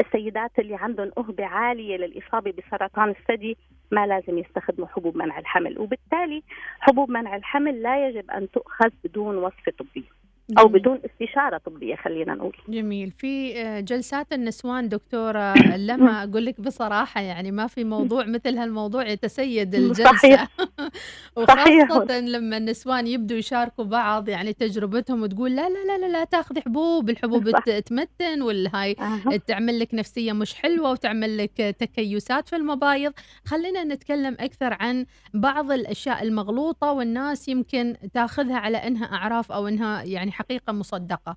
السيدات 0.00 0.58
اللي 0.58 0.76
عندهم 0.76 1.10
أهبة 1.18 1.44
عالية 1.44 1.96
للإصابة 1.96 2.52
بسرطان 2.52 3.10
الثدي 3.10 3.56
ما 3.90 4.06
لازم 4.06 4.38
يستخدموا 4.38 4.88
حبوب 4.88 5.16
منع 5.16 5.38
الحمل. 5.38 5.78
وبالتالي 5.78 6.42
حبوب 6.80 7.10
منع 7.10 7.36
الحمل 7.36 7.82
لا 7.82 8.08
يجب 8.08 8.30
أن 8.30 8.50
تؤخذ 8.50 8.90
بدون 9.04 9.36
وصفة 9.36 9.72
طبية 9.78 10.17
أو. 10.58 10.68
بدون 10.68 11.00
استشارة 11.04 11.58
طبية 11.58 11.96
خلينا 11.96 12.34
نقول 12.34 12.56
جميل 12.68 13.10
في 13.10 13.62
آه، 13.62 13.80
جلسات 13.80 14.32
النسوان 14.32 14.88
دكتورة 14.88 15.54
لما 15.88 16.24
أقول 16.24 16.44
لك 16.44 16.60
بصراحة 16.60 17.20
يعني 17.20 17.50
ما 17.50 17.66
في 17.66 17.84
موضوع 17.84 18.24
مثل 18.24 18.58
هالموضوع 18.58 19.06
يتسيد 19.08 19.74
الجلسة 19.74 20.04
صحيح. 20.04 20.48
صحيح. 21.48 21.90
وخاصة 21.90 22.20
لما 22.20 22.56
النسوان 22.56 23.06
يبدوا 23.06 23.36
يشاركوا 23.36 23.84
بعض 23.84 24.28
يعني 24.28 24.52
تجربتهم 24.52 25.22
وتقول 25.22 25.56
لا 25.56 25.68
لا 25.68 25.84
لا 25.84 25.98
لا, 25.98 26.12
لا 26.12 26.24
تاخذي 26.24 26.60
حبوب 26.60 27.10
الحبوب 27.10 27.50
صح. 27.50 27.78
تمتن 27.78 28.42
والهاي 28.42 28.96
أها. 29.00 29.36
تعمل 29.36 29.78
لك 29.78 29.94
نفسية 29.94 30.32
مش 30.32 30.54
حلوة 30.54 30.90
وتعمل 30.90 31.38
لك 31.38 31.76
تكيسات 31.78 32.48
في 32.48 32.56
المبايض 32.56 33.12
خلينا 33.44 33.84
نتكلم 33.84 34.36
أكثر 34.40 34.76
عن 34.80 35.06
بعض 35.34 35.72
الأشياء 35.72 36.22
المغلوطة 36.22 36.92
والناس 36.92 37.48
يمكن 37.48 37.96
تاخذها 38.14 38.56
على 38.56 38.76
أنها 38.76 39.04
أعراف 39.04 39.52
أو 39.52 39.68
أنها 39.68 40.02
يعني 40.02 40.32
حقيقة 40.38 40.72
مصدقة 40.72 41.36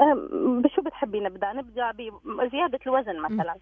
أم، 0.00 0.62
بشو 0.62 0.82
بتحبي 0.82 1.20
نبدأ؟ 1.20 1.52
نبدأ 1.52 1.90
بزيادة 2.24 2.78
الوزن 2.86 3.20
مثلا. 3.20 3.56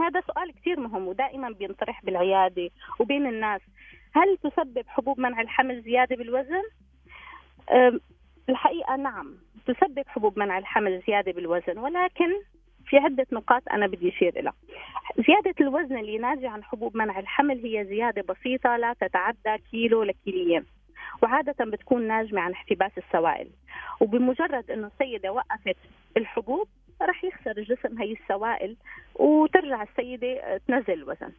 هذا 0.00 0.20
سؤال 0.20 0.52
كثير 0.52 0.80
مهم 0.80 1.08
ودائما 1.08 1.50
بينطرح 1.50 2.04
بالعيادة 2.04 2.70
وبين 3.00 3.26
الناس 3.26 3.60
هل 4.12 4.36
تسبب 4.36 4.84
حبوب 4.86 5.20
منع 5.20 5.40
الحمل 5.40 5.82
زيادة 5.82 6.16
بالوزن؟ 6.16 6.62
الحقيقة 8.48 8.96
نعم 8.96 9.34
تسبب 9.66 10.02
حبوب 10.06 10.38
منع 10.38 10.58
الحمل 10.58 11.02
زيادة 11.06 11.32
بالوزن 11.32 11.78
ولكن 11.78 12.30
في 12.86 12.96
عدة 12.96 13.26
نقاط 13.32 13.62
أنا 13.72 13.86
بدي 13.86 14.08
أشير 14.08 14.38
إلى 14.40 14.52
زيادة 15.26 15.54
الوزن 15.60 15.98
اللي 15.98 16.18
ناتجة 16.18 16.48
عن 16.50 16.64
حبوب 16.64 16.96
منع 16.96 17.18
الحمل 17.18 17.66
هي 17.66 17.84
زيادة 17.84 18.22
بسيطة 18.34 18.76
لا 18.76 18.92
تتعدى 19.00 19.62
كيلو 19.70 20.02
لكيليين 20.02 20.64
وعادة 21.22 21.64
بتكون 21.64 22.08
ناجمة 22.08 22.40
عن 22.40 22.52
احتباس 22.52 22.92
السوائل. 22.98 23.50
وبمجرد 24.00 24.70
أنه 24.70 24.86
السيدة 24.86 25.32
وقفت 25.32 25.76
الحبوب 26.16 26.68
رح 27.02 27.24
يخسر 27.24 27.50
الجسم 27.58 27.98
هي 27.98 28.12
السوائل 28.12 28.76
وترجع 29.14 29.82
السيدة 29.82 30.60
تنزل 30.68 30.92
الوزن. 30.92 31.32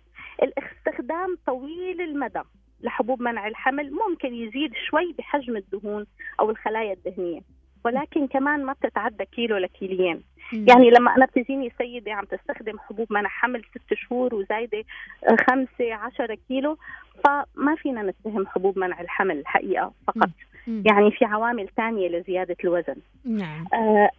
الاستخدام 0.43 1.37
طويل 1.45 2.01
المدى 2.01 2.41
لحبوب 2.81 3.21
منع 3.21 3.47
الحمل 3.47 3.91
ممكن 3.91 4.33
يزيد 4.33 4.73
شوي 4.89 5.13
بحجم 5.17 5.57
الدهون 5.57 6.05
أو 6.39 6.49
الخلايا 6.49 6.93
الدهنية. 6.93 7.41
ولكن 7.85 8.27
كمان 8.27 8.65
ما 8.65 8.73
بتتعدى 8.73 9.25
كيلو 9.25 9.57
لكيليين 9.57 10.23
يعني 10.53 10.89
لما 10.89 11.15
أنا 11.15 11.25
بتجيني 11.25 11.71
سيدة 11.77 12.13
عم 12.13 12.25
تستخدم 12.25 12.79
حبوب 12.79 13.13
منع 13.13 13.29
حمل 13.29 13.63
ست 13.63 13.93
شهور 13.93 14.35
وزايدة 14.35 14.83
آه، 15.29 15.35
خمسة 15.47 15.93
عشرة 15.93 16.37
كيلو 16.47 16.77
فما 17.25 17.75
فينا 17.75 18.01
نتهم 18.01 18.47
حبوب 18.47 18.79
منع 18.79 19.01
الحمل 19.01 19.37
الحقيقة 19.37 19.93
فقط. 20.07 20.29
يعني 20.67 21.11
في 21.11 21.25
عوامل 21.25 21.69
ثانية 21.77 22.09
لزيادة 22.09 22.55
الوزن. 22.63 22.95
نعم. 23.25 23.65
آه 23.73 24.09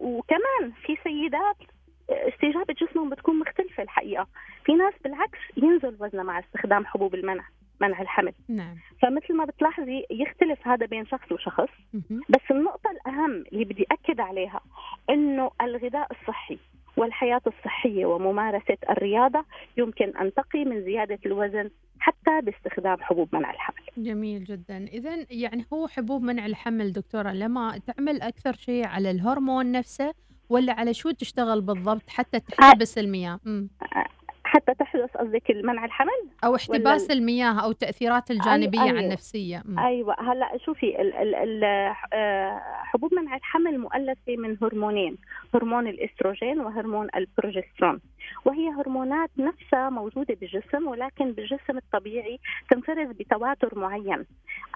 وكمان 0.00 0.72
في 0.86 0.96
سيدات 1.04 1.56
استجابة 2.10 2.74
جسمهم 2.74 3.10
بتكون 3.10 3.38
مختلفة 3.38 3.82
الحقيقة. 3.82 4.26
في 4.64 4.72
ناس 4.72 4.94
بالعكس 5.04 5.38
ينزل 5.56 5.96
وزنها 6.00 6.24
مع 6.24 6.38
استخدام 6.38 6.86
حبوب 6.86 7.14
المنع. 7.14 7.44
منع 7.80 8.00
الحمل. 8.02 8.32
نعم. 8.48 8.76
فمثل 9.02 9.34
ما 9.34 9.44
بتلاحظي 9.44 10.04
يختلف 10.10 10.68
هذا 10.68 10.86
بين 10.86 11.06
شخص 11.06 11.32
وشخص. 11.32 11.68
بس 12.28 12.40
النقطة 12.50 12.90
الأهم 12.90 13.44
اللي 13.52 13.64
بدي 13.64 13.86
أكد 13.92 14.20
عليها 14.20 14.60
إنه 15.10 15.50
الغذاء 15.60 16.08
الصحي 16.10 16.58
والحياة 16.96 17.40
الصحية 17.46 18.06
وممارسة 18.06 18.76
الرياضة 18.90 19.44
يمكن 19.76 20.16
أن 20.16 20.34
تقي 20.34 20.64
من 20.64 20.84
زيادة 20.84 21.18
الوزن 21.26 21.70
حتى 21.98 22.40
باستخدام 22.42 22.96
حبوب 23.00 23.28
منع 23.32 23.50
الحمل. 23.50 23.82
جميل 23.96 24.44
جدا. 24.44 24.84
إذا 24.84 25.26
يعني 25.30 25.64
هو 25.72 25.86
حبوب 25.86 26.22
منع 26.22 26.46
الحمل 26.46 26.92
دكتورة 26.92 27.32
لما 27.32 27.80
تعمل 27.86 28.22
أكثر 28.22 28.52
شيء 28.52 28.86
على 28.86 29.10
الهرمون 29.10 29.72
نفسه 29.72 30.14
ولا 30.48 30.72
على 30.72 30.94
شو 30.94 31.10
تشتغل 31.10 31.60
بالضبط 31.60 32.10
حتى 32.10 32.40
تحبس 32.40 32.98
المياه. 32.98 33.40
حتى 34.54 34.74
تحدث 34.74 35.16
قصدك 35.16 35.50
منع 35.50 35.84
الحمل؟ 35.84 36.28
أو 36.44 36.56
احتباس 36.56 37.10
المياه 37.10 37.64
أو 37.64 37.70
التأثيرات 37.70 38.30
الجانبية 38.30 38.82
أيوة. 38.82 38.96
على 38.96 39.06
النفسية. 39.06 39.62
مم. 39.64 39.78
أيوه. 39.78 40.16
هلأ 40.20 40.58
شوفي 40.64 41.00
ال 41.02 41.14
ال 41.14 41.34
ال 41.34 41.64
آه، 42.12 42.60
حبوب 42.64 43.14
منع 43.14 43.36
الحمل 43.36 43.78
مؤلفة 43.78 44.36
من 44.36 44.56
هرمونين 44.62 45.16
هرمون 45.54 45.86
الإستروجين 45.88 46.60
وهرمون 46.60 47.08
البروجسترون. 47.16 48.00
وهي 48.44 48.68
هرمونات 48.68 49.30
نفسها 49.38 49.90
موجودة 49.90 50.34
بالجسم 50.34 50.86
ولكن 50.86 51.32
بالجسم 51.32 51.76
الطبيعي 51.76 52.38
تنفرز 52.70 53.08
بتواتر 53.08 53.78
معين. 53.78 54.24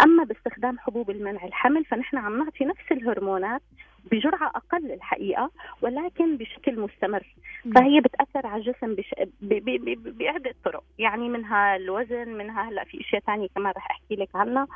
أما 0.03 0.25
باستخدام 0.25 0.79
حبوب 0.79 1.11
المنع 1.11 1.45
الحمل 1.45 1.85
فنحن 1.85 2.17
عم 2.17 2.39
نعطي 2.39 2.65
نفس 2.65 2.93
الهرمونات 2.93 3.63
بجرعة 4.11 4.53
أقل 4.55 4.93
الحقيقة 4.93 5.51
ولكن 5.83 6.37
بشكل 6.37 6.81
مستمر. 6.81 7.35
فهي 7.75 8.01
بتأثر 8.01 8.47
على 8.47 8.63
الجسم 8.63 8.95
بش... 8.95 9.15
ب... 9.41 9.55
ب... 9.55 9.85
ب... 9.85 10.19
بعده 10.19 10.55
طرق 10.65 10.85
يعني 10.99 11.29
منها 11.29 11.77
الوزن 11.77 12.29
منها 12.29 12.69
هلأ 12.69 12.85
في 12.85 13.01
أشياء 13.01 13.23
ثانية 13.23 13.49
كمان 13.55 13.73
رح 13.77 13.91
أحكي 13.91 14.15
لك 14.15 14.29
عنها. 14.35 14.67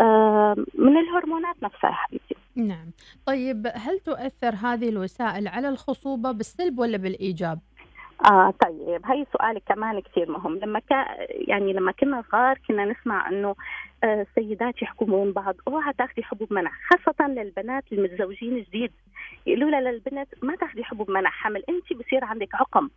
آه، 0.00 0.56
من 0.74 0.96
الهرمونات 0.96 1.56
نفسها 1.62 1.90
يا 1.90 1.94
حبيبتي. 1.94 2.34
نعم. 2.56 2.90
طيب 3.26 3.66
هل 3.74 3.98
تؤثر 3.98 4.54
هذه 4.54 4.88
الوسائل 4.88 5.48
على 5.48 5.68
الخصوبة 5.68 6.32
بالسلب 6.32 6.78
ولا 6.78 6.96
بالإيجاب؟ 6.96 7.58
آه 8.24 8.54
طيب 8.66 9.06
هي 9.06 9.26
سؤالك 9.32 9.62
كمان 9.66 10.00
كثير 10.00 10.30
مهم. 10.30 10.58
لما 10.58 10.78
كا 10.78 11.06
يعني 11.30 11.72
لما 11.72 11.92
كنا 11.92 12.24
صغار 12.32 12.58
كنا 12.68 12.84
نسمع 12.84 13.28
إنه 13.28 13.54
آه، 14.04 14.22
السيدات 14.22 14.82
يحكوا 14.82 15.06
من 15.24 15.32
بعض. 15.32 15.54
اوعى 15.68 15.92
تاخذي 15.92 16.22
حبوب 16.22 16.52
منع 16.52 16.70
خاصة 16.90 17.28
للبنات 17.28 17.84
المتزوجين 17.92 18.62
جديد. 18.62 18.92
يقولوا 19.46 19.70
لها 19.70 19.80
للبنت 19.80 20.28
ما 20.42 20.56
تاخذي 20.56 20.84
حبوب 20.84 21.10
منع 21.10 21.30
حمل. 21.30 21.62
أنت 21.68 21.92
بصير 21.92 22.24
عندك 22.24 22.54
عقم 22.54 22.90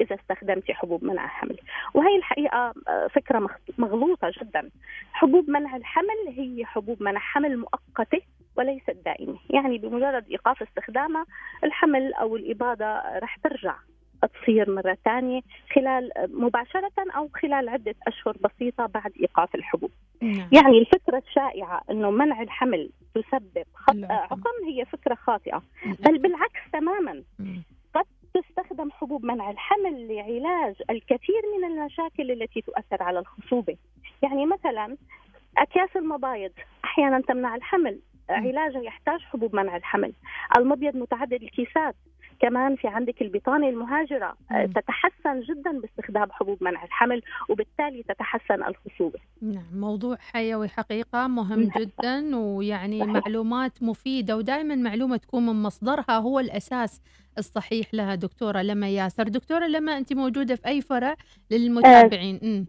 إذا 0.00 0.16
استخدمتي 0.16 0.74
حبوب 0.74 1.04
منع 1.04 1.26
حمل. 1.26 1.58
وهي 1.94 2.16
الحقيقة 2.16 2.74
آه، 2.88 3.06
فكرة 3.06 3.48
مغلوطة 3.78 4.32
جدا. 4.42 4.70
حبوب 5.12 5.50
منع 5.50 5.76
الحمل 5.76 6.28
هي 6.28 6.64
حبوب 6.64 7.02
منع 7.02 7.20
حمل 7.20 7.58
مؤقتة 7.58 8.20
وليست 8.56 8.96
دائمة. 9.04 9.38
يعني 9.50 9.78
بمجرد 9.78 10.24
إيقاف 10.30 10.62
استخدامها 10.62 11.26
الحمل 11.64 12.14
أو 12.14 12.36
الاباضه 12.36 13.18
رح 13.18 13.36
ترجع. 13.36 13.74
تصير 14.26 14.70
مرة 14.70 14.98
ثانية 15.04 15.40
خلال 15.74 16.10
مباشرة 16.28 16.92
أو 17.16 17.28
خلال 17.42 17.68
عدة 17.68 17.94
أشهر 18.06 18.36
بسيطة 18.40 18.86
بعد 18.86 19.12
إيقاف 19.20 19.54
الحبوب. 19.54 19.90
نعم. 20.22 20.48
يعني 20.52 20.78
الفكرة 20.78 21.22
الشائعة 21.28 21.80
أنه 21.90 22.10
منع 22.10 22.42
الحمل 22.42 22.90
تسبب 23.14 23.64
خط... 23.74 23.96
عقم 24.10 24.64
هي 24.66 24.84
فكرة 24.84 25.14
خاطئة. 25.14 25.62
بل 25.86 26.18
بالعكس 26.18 26.60
تماما. 26.72 27.22
مم. 27.38 27.62
قد 27.94 28.04
تستخدم 28.34 28.90
حبوب 28.90 29.24
منع 29.24 29.50
الحمل 29.50 30.08
لعلاج 30.08 30.74
الكثير 30.90 31.42
من 31.58 31.64
المشاكل 31.64 32.30
التي 32.30 32.60
تؤثر 32.60 33.02
على 33.02 33.18
الخصوبة. 33.18 33.76
يعني 34.22 34.46
مثلا 34.46 34.96
أكياس 35.58 35.96
المبايض 35.96 36.52
أحيانا 36.84 37.20
تمنع 37.20 37.54
الحمل. 37.54 38.00
علاجها 38.30 38.82
يحتاج 38.82 39.20
حبوب 39.20 39.56
منع 39.56 39.76
الحمل. 39.76 40.12
المبيض 40.56 40.96
متعدد 40.96 41.42
الكيسات. 41.42 41.94
كمان 42.40 42.76
في 42.76 42.88
عندك 42.88 43.22
البطانة 43.22 43.68
المهاجرة 43.68 44.36
آه، 44.50 44.66
مم. 44.66 44.72
تتحسن 44.72 45.40
جدا 45.40 45.80
باستخدام 45.80 46.32
حبوب 46.32 46.58
منع 46.64 46.84
الحمل 46.84 47.22
وبالتالي 47.48 48.02
تتحسن 48.02 48.64
الخصوبة 48.64 49.18
نعم 49.42 49.64
موضوع 49.74 50.16
حيوي 50.16 50.68
حقيقة 50.68 51.26
مهم 51.26 51.70
جدا 51.78 52.36
ويعني 52.36 53.00
صحيح. 53.00 53.12
معلومات 53.12 53.82
مفيدة 53.82 54.36
ودائما 54.36 54.74
معلومة 54.74 55.16
تكون 55.16 55.46
من 55.46 55.62
مصدرها 55.62 56.18
هو 56.18 56.40
الأساس 56.40 57.00
الصحيح 57.38 57.94
لها 57.94 58.14
دكتورة 58.14 58.62
لما 58.62 58.88
ياسر. 58.88 59.22
دكتورة 59.28 59.66
لما 59.66 59.98
أنت 59.98 60.12
موجودة 60.12 60.54
في 60.56 60.66
أي 60.68 60.80
فرع 60.80 61.14
للمتابعين؟ 61.50 62.40
أمم. 62.42 62.66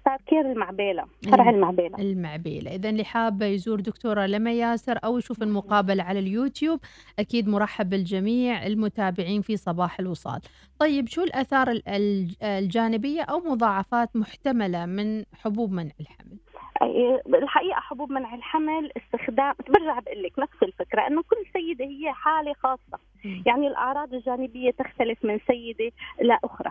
ستار 0.00 0.16
كير 0.26 0.52
المعبيلة 0.52 1.04
فرع. 1.30 1.50
المعبيلة. 1.50 1.98
المعبيلة. 1.98 2.74
إذا 2.74 2.88
اللي 2.90 3.04
حابة 3.04 3.46
يزور 3.46 3.80
دكتورة 3.80 4.26
لما 4.26 4.52
ياسر 4.52 4.98
أو 5.04 5.18
يشوف 5.18 5.42
المقابلة 5.42 6.02
على 6.02 6.18
اليوتيوب 6.18 6.80
أكيد 7.18 7.48
مرحب 7.48 7.90
بالجميع 7.90 8.66
المتابعين 8.66 9.42
في 9.42 9.56
صباح 9.56 10.00
الوصال. 10.00 10.40
طيب 10.78 11.08
شو 11.08 11.22
الآثار 11.22 11.70
ال- 11.70 11.88
ال- 11.88 12.42
الجانبية 12.42 13.22
أو 13.22 13.38
مضاعفات 13.40 14.16
محتملة 14.16 14.86
من 14.86 15.24
حبوب 15.32 15.72
منع 15.72 15.90
الحمل؟ 16.00 16.38
الحقيقة 16.82 17.80
حبوب 17.80 18.12
منع 18.12 18.34
الحمل 18.34 18.92
استخدام 18.96 19.54
برجع 19.68 19.98
بقول 19.98 20.22
لك 20.22 20.38
نفس 20.38 20.62
الفكرة 20.62 21.06
إنه 21.06 21.22
كل 21.22 21.44
سيدة 21.52 21.84
هي 21.84 22.12
حالة 22.12 22.52
خاصة. 22.52 22.98
مم. 23.24 23.42
يعني 23.46 23.68
الأعراض 23.68 24.14
الجانبية 24.14 24.70
تختلف 24.70 25.24
من 25.24 25.40
سيدة 25.46 25.90
لأخرى. 26.20 26.70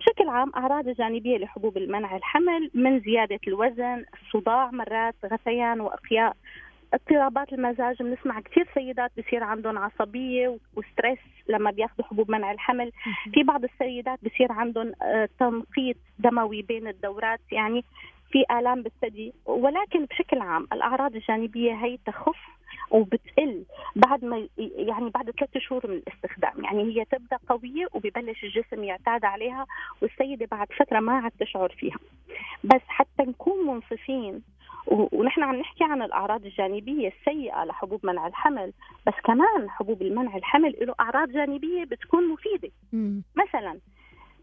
بشكل 0.00 0.28
عام 0.28 0.52
أعراض 0.56 0.88
الجانبية 0.88 1.38
لحبوب 1.38 1.76
المنع 1.76 2.16
الحمل 2.16 2.70
من 2.74 3.00
زيادة 3.00 3.40
الوزن 3.48 4.04
الصداع 4.14 4.70
مرات 4.70 5.14
غثيان 5.24 5.80
وإقياء. 5.80 6.36
اضطرابات 6.94 7.52
المزاج 7.52 8.02
بنسمع 8.02 8.40
كثير 8.40 8.68
سيدات 8.74 9.10
بصير 9.18 9.44
عندهم 9.44 9.78
عصبية 9.78 10.56
وستريس 10.76 11.18
لما 11.48 11.70
بياخذوا 11.70 12.06
حبوب 12.06 12.30
منع 12.30 12.52
الحمل. 12.52 12.92
في 13.34 13.42
بعض 13.42 13.64
السيدات 13.64 14.18
بصير 14.24 14.52
عندهم 14.52 14.92
آه، 15.02 15.28
تنقيط 15.40 15.96
دموي 16.18 16.62
بين 16.62 16.88
الدورات. 16.88 17.40
يعني 17.52 17.84
في 18.32 18.44
آلام 18.50 18.82
بالثدي 18.82 19.32
ولكن 19.46 20.04
بشكل 20.04 20.40
عام 20.40 20.66
الأعراض 20.72 21.14
الجانبية 21.14 21.72
هي 21.72 21.98
تخف 22.06 22.38
وبتقل 22.90 23.64
بعد 23.96 24.24
ما 24.24 24.48
يعني 24.58 25.10
بعد 25.10 25.30
ثلاثة 25.30 25.60
شهور 25.60 25.86
من 25.86 25.96
الاستخدام. 25.96 26.64
يعني 26.64 26.82
هي 26.82 27.04
تبدأ 27.04 27.38
قوية 27.48 27.86
وببلش 27.94 28.44
الجسم 28.44 28.84
يعتاد 28.84 29.24
عليها 29.24 29.66
والسيدة 30.02 30.46
بعد 30.50 30.66
فترة 30.78 31.00
ما 31.00 31.12
عاد 31.12 31.32
تشعر 31.40 31.68
فيها. 31.78 31.96
بس 32.64 32.80
حتى 32.88 33.22
نكون 33.22 33.66
منصفين 33.66 34.42
ونحن 34.86 35.42
عم 35.42 35.56
نحكي 35.56 35.84
عن 35.84 36.02
الأعراض 36.02 36.44
الجانبية 36.44 37.08
السيئة 37.08 37.64
لحبوب 37.64 38.06
منع 38.06 38.26
الحمل 38.26 38.72
بس 39.06 39.14
كمان 39.24 39.70
حبوب 39.70 40.02
المنع 40.02 40.36
الحمل 40.36 40.76
له 40.80 40.94
أعراض 41.00 41.28
جانبية 41.28 41.84
بتكون 41.84 42.28
مفيدة. 42.28 42.70
مثلا 43.36 43.78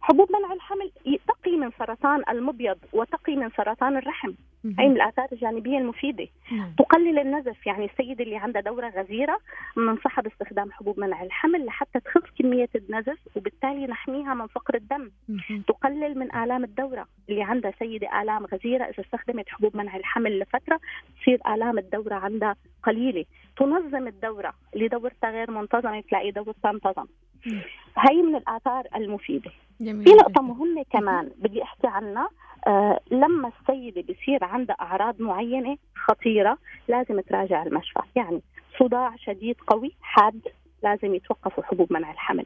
حبوب 0.02 0.32
منع 0.32 0.54
الحمل 0.54 0.92
تقي 1.28 1.58
من 1.58 1.72
سرطان 1.80 2.24
المبيض 2.30 2.78
وتقي 2.94 3.36
من 3.36 3.50
سرطان 3.50 3.98
الرحم. 3.98 4.32
هي 4.80 4.88
من 4.88 4.96
الآثار 4.96 5.28
الجانبية 5.32 5.78
المفيدة. 5.78 6.28
نعم. 6.52 6.74
تقلل 6.78 7.20
النزف 7.20 7.68
يعني 7.68 7.86
السيدة 7.86 8.24
اللي 8.24 8.38
عندها 8.38 8.62
دورة 8.62 8.90
غزيرة 8.90 9.40
بننصحها 9.78 10.22
باستخدام 10.22 10.72
حبوب 10.72 11.00
منع 11.00 11.24
الحمل 11.24 11.66
لحتى 11.66 12.00
تخف 12.00 12.32
كمية 12.40 12.70
النزف 12.76 13.18
وبالتالي 13.36 13.88
نحميها 13.88 14.34
من 14.34 14.48
فقر 14.48 14.76
الدم. 14.76 15.10
مم. 15.30 15.64
تقلل 15.68 16.20
من 16.20 16.36
آلام 16.36 16.64
الدورة. 16.64 17.08
اللي 17.30 17.44
عندها 17.44 17.74
سيدة 17.80 18.22
آلام 18.22 18.46
غزيرة 18.46 18.84
إذا 18.84 19.04
استخدمت 19.04 19.50
حبوب 19.50 19.78
منع 19.78 19.96
الحمل 19.96 20.40
لفترة 20.40 20.80
تصير 21.22 21.40
آلام 21.48 21.78
الدورة 21.78 22.16
عندها 22.16 22.56
قليلة. 22.84 23.26
تنظم 23.60 24.08
الدورة 24.08 24.54
اللي 24.76 24.88
دورتها 24.88 25.32
غير 25.32 25.52
منتظمة 25.52 26.02
تلاقي 26.02 26.32
دورتها 26.32 26.72
انتظم 26.72 27.06
مم. 27.46 27.62
هي 27.98 28.22
من 28.22 28.36
الآثار 28.36 28.88
المفيدة. 28.96 29.52
جميل 29.82 30.04
في 30.04 30.12
نقطة. 30.12 30.42
مهمة 30.42 30.86
كمان 30.92 31.32
بدي 31.38 31.64
أحكي 31.64 31.88
عنها. 31.88 32.30
آه 32.68 33.00
لما 33.12 33.52
السيدة 33.62 34.02
بصير 34.14 34.44
عندها 34.44 34.76
أعراض 34.82 35.22
معينة 35.22 35.78
خطيرة 35.96 36.58
لازم 36.88 37.20
تراجع 37.20 37.64
المشفى. 37.64 38.00
يعني 38.16 38.42
صداع 38.80 39.16
شديد 39.16 39.56
قوي 39.68 39.92
حاد 40.02 40.42
لازم 40.84 41.16
يتوقفوا 41.16 41.64
حبوب 41.64 41.94
منع 41.94 42.12
الحمل 42.12 42.46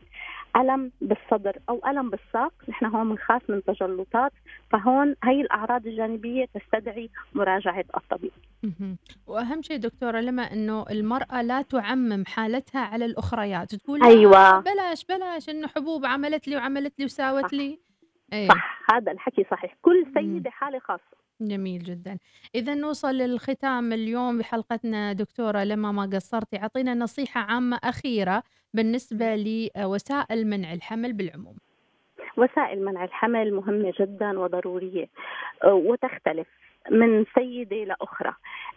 ألم 0.56 0.92
بالصدر 1.02 1.58
أو 1.70 1.82
ألم 1.88 2.10
بالساق 2.10 2.54
نحن 2.70 2.86
هون 2.86 3.10
بنخاف 3.10 3.50
من 3.50 3.64
تجلطات 3.64 4.32
فهون 4.70 5.16
هي 5.24 5.42
الأعراض 5.42 5.88
الجانبية 5.88 6.46
تستدعي 6.46 7.10
مراجعة 7.34 7.86
الطبيب. 7.98 8.32
وأهم 9.28 9.62
شيء 9.62 9.78
دكتورة 9.78 10.20
لما 10.20 10.44
إنه 10.54 10.86
المرأة 10.92 11.42
لا 11.42 11.62
تعمم 11.62 12.24
حالتها 12.28 12.82
على 12.82 13.06
الأخريات 13.06 13.76
تقول 13.76 14.04
أيوة. 14.04 14.38
آه 14.38 14.60
بلاش 14.60 15.06
بلاش 15.06 15.50
إنه 15.50 15.68
حبوب 15.68 16.06
عملت 16.06 16.48
لي 16.48 16.56
وعملت 16.56 17.00
لي 17.00 17.06
وساوت 17.06 17.46
صح. 17.46 17.54
لي 17.54 17.80
إيه 18.34 18.48
صح 18.48 18.82
هذا 18.94 19.12
الحكي 19.12 19.46
صحيح 19.52 19.76
كل. 19.82 20.06
سيدة 20.14 20.50
حالة 20.50 20.80
خاصة 20.80 21.23
جميل 21.48 21.84
جدا. 21.84 22.18
إذا 22.56 22.76
نوصل 22.76 23.16
للختام 23.16 23.94
اليوم 23.94 24.38
بحلقتنا 24.38 25.14
دكتورة 25.14 25.64
لما 25.64 25.92
ما 25.92 26.10
قصرتي 26.14 26.58
أعطينا 26.58 26.94
نصيحة 26.94 27.42
عامة 27.42 27.80
أخيرة 27.84 28.44
بالنسبة 28.74 29.36
لوسائل 29.36 30.48
منع 30.48 30.74
الحمل 30.74 31.14
بالعموم. 31.14 31.56
وسائل 32.38 32.86
منع 32.86 33.04
الحمل 33.04 33.54
مهمة 33.54 33.94
جدا 34.00 34.40
وضرورية 34.40 35.10
أه، 35.64 35.74
وتختلف 35.74 36.48
من 36.92 37.26
سيدة 37.36 37.84
لأخرى 37.84 38.34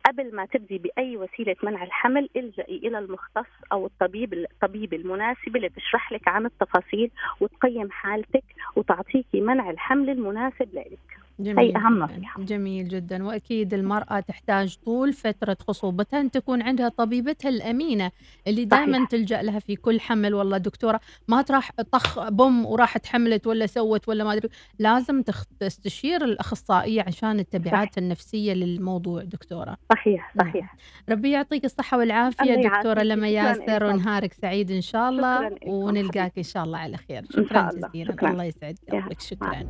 قبل 0.07 0.35
ما 0.35 0.47
تبدي 0.47 0.79
بأي 0.79 1.17
وسيلة 1.17 1.57
منع 1.63 1.83
الحمل 1.83 2.29
الجئي 2.37 2.77
إلى 2.77 2.99
المختص 2.99 3.51
أو 3.73 3.87
الطبيب 3.87 4.35
الطبيب 4.35 4.95
المناسبة 4.95 5.57
اللي 5.57 5.69
تشرح 5.69 6.13
لك 6.13 6.29
عن 6.29 6.47
التفاصيل 6.47 7.11
وتقيم 7.41 7.91
حالتك 7.91 8.45
وتعطيكي 8.77 9.41
منع 9.41 9.71
الحمل 9.71 10.11
المناسب 10.11 10.75
لك 10.75 10.99
جميل 11.41 11.59
هي 11.59 11.77
أهم 11.77 12.05
جداً. 12.07 12.15
نصيحة. 12.17 12.43
جميل 12.43 12.89
جدا 12.89 13.25
وأكيد 13.25 13.75
المرأة 13.75 14.21
تحتاج 14.21 14.77
طول 14.85 15.13
فترة 15.13 15.57
خصوبتها 15.69 16.21
أن 16.21 16.31
تكون 16.31 16.63
عندها 16.63 16.89
طبيبتها 16.89 17.49
الأمينة 17.49 18.11
اللي 18.47 18.65
دائما 18.65 18.93
صحيح. 18.99 19.09
تلجأ 19.09 19.43
لها 19.43 19.59
في 19.59 19.77
كل 19.77 20.01
حمل 20.01 20.35
والله 20.35 20.59
دكتورة 20.59 21.01
ما 21.29 21.43
تروح 21.43 21.71
طخ 21.93 22.29
بوم 22.29 22.67
وراحت 22.67 23.07
حملت 23.07 23.47
ولا 23.47 23.67
سوت 23.67 24.09
ولا 24.09 24.25
ما 24.25 24.33
أدري 24.33 24.49
لازم 24.79 25.23
تستشير 25.61 26.25
الأخصائية 26.25 27.03
عشان 27.07 27.39
التبعات 27.39 27.99
النفسية 27.99 28.53
للموضوع 28.53 29.23
دكتورة 29.23 29.77
صحيح 29.93 30.33
صحيح 30.41 30.77
ربي 31.09 31.31
يعطيك 31.31 31.65
الصحة 31.65 31.99
والعافية 31.99 32.55
الله 32.55 32.69
دكتورة 32.69 32.95
يعافيك. 33.03 33.03
لما 33.13 33.29
ياسر. 33.29 33.85
ونهارك 33.85 34.33
سعيد 34.33 34.71
إن 34.71 34.81
شاء 34.81 35.09
الله 35.09 35.51
ونلقاك 35.67 36.33
إن 36.39 36.43
شاء 36.43 36.65
الله 36.65 36.79
على 36.79 36.97
خير 36.97 37.19
إن 37.19 37.27
شكرا 37.45 37.71
الله. 37.71 37.89
جزيلا. 37.89 38.31
الله 38.31 38.45
يسعد 38.45 38.79
يا 38.89 38.93
قلبك 39.01 39.07
مع 39.13 39.19
شكرا. 39.19 39.67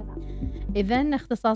إذا 0.77 1.03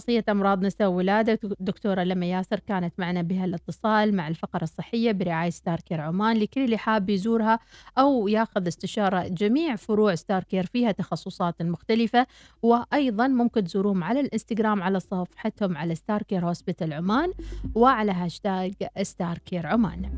اختصاصية 0.01 0.25
أمراض 0.29 0.65
نساء 0.65 0.89
وولادة 0.89 1.39
دكتورة 1.61 2.03
لما 2.03 2.27
ياسر 2.27 2.61
كانت 2.61 2.95
معنا 2.99 3.23
بها 3.23 3.45
الاتصال 3.45 4.17
مع 4.17 4.29
الفقرة 4.29 4.63
الصحية 4.63 5.13
برعاية 5.13 5.51
ستار 5.51 5.81
كير 5.81 6.01
عمان 6.01 6.37
لكل 6.37 6.65
اللي 6.65 6.79
حاب 6.79 7.11
يزورها 7.11 7.59
أو 7.99 8.29
ياخذ 8.29 8.69
استشارة 8.69 9.29
جميع 9.29 9.77
فروع 9.77 10.15
ستار 10.15 10.43
كير 10.43 10.67
فيها 10.67 10.93
تخصصات 10.93 11.63
مختلفة. 11.63 12.27
وأيضا 12.63 13.29
ممكن 13.29 13.65
تزوروهم 13.65 14.05
على 14.05 14.21
الإنستغرام 14.21 14.83
على 14.83 15.01
صفحتهم 15.01 15.77
على 15.77 15.95
ستار 15.95 16.23
كير 16.23 16.47
hospital 16.47 16.93
عمان 16.93 17.33
وعلى 17.75 18.13
هاشتاج 18.13 18.73
ستار 19.03 19.39
كير 19.39 19.67
عمان. 19.67 20.11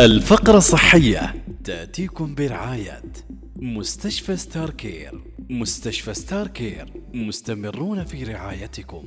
الفقرة 0.00 0.56
الصحية 0.56 1.34
تأتيكم 1.64 2.34
برعاية. 2.34 3.02
مستشفى 3.60 4.36
ستار 4.36 4.70
كير 4.70 5.20
مستشفى 5.50 6.14
ستار 6.14 6.46
كير 6.48 6.92
مستمرون 7.14 8.04
في 8.04 8.24
رعايتكم. 8.24 9.04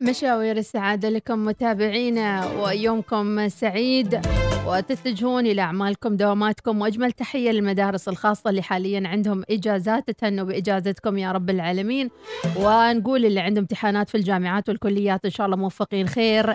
مشاوير 0.00 0.56
السعادة 0.56 1.08
لكم 1.08 1.44
متابعينا 1.44 2.46
ويومكم 2.46 3.48
سعيد. 3.48 4.20
وتتجهون 4.66 5.46
إلى 5.46 5.62
أعمالكم 5.62 6.16
دواماتكم 6.16 6.80
وأجمل 6.80 7.12
تحية 7.12 7.50
للمدارس 7.50 8.08
الخاصة 8.08 8.50
اللي 8.50 8.62
حاليا 8.62 9.08
عندهم 9.08 9.42
إجازات 9.50 10.10
تهنوا 10.10 10.44
بإجازتكم 10.44 11.18
يا 11.18 11.32
رب 11.32 11.50
العالمين. 11.50 12.10
ونقول 12.56 13.24
اللي 13.24 13.40
عندهم 13.40 13.62
امتحانات 13.62 14.08
في 14.08 14.16
الجامعات 14.16 14.68
والكليات 14.68 15.24
إن 15.24 15.30
شاء 15.30 15.46
الله 15.46 15.56
موفقين 15.56 16.08
خير. 16.08 16.54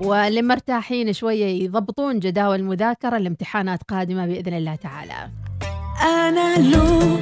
واللي 0.00 0.42
مرتاحين 0.42 1.12
شوية 1.12 1.64
يضبطون 1.64 2.18
جداول 2.18 2.56
المذاكرة 2.60 3.16
الامتحانات 3.16 3.82
قادمة 3.82 4.26
بإذن 4.26 4.54
الله 4.54 4.74
تعالى. 4.74 5.30
أنا 6.02 6.56
له 6.56 7.20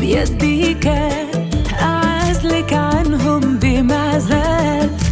بيدي 0.00 0.74
كان 0.74 1.48
أعزلك 1.82 2.72
عنهم 2.72 3.58
بمعزل. 3.58 4.65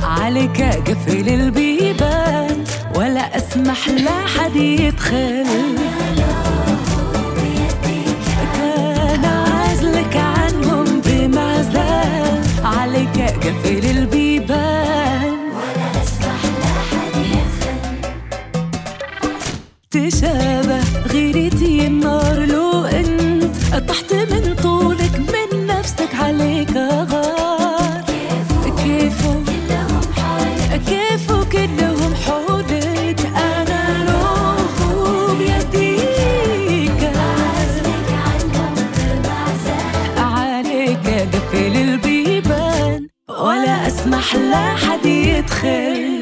عليك 0.04 0.62
قفل 0.62 1.28
البيبان 1.28 2.64
ولا 2.96 3.36
أسمح 3.36 3.88
لحد 3.88 4.56
يدخل. 4.56 5.46
كان 8.56 9.24
أعزلك 9.24 10.16
عنهم 10.16 11.00
بمعزل 11.06 12.42
عليك 12.64 13.18
قفل 13.20 13.84
البيبان. 13.90 15.34
تشابه 19.90 20.80
غيرتي 21.12 21.86
النار 21.86 22.46
لو 22.46 22.84
أنت 22.84 23.74
طحت 23.88 24.14
من 24.14 24.53
لا 44.54 44.76
حد 44.76 45.06
يدخل. 45.06 46.13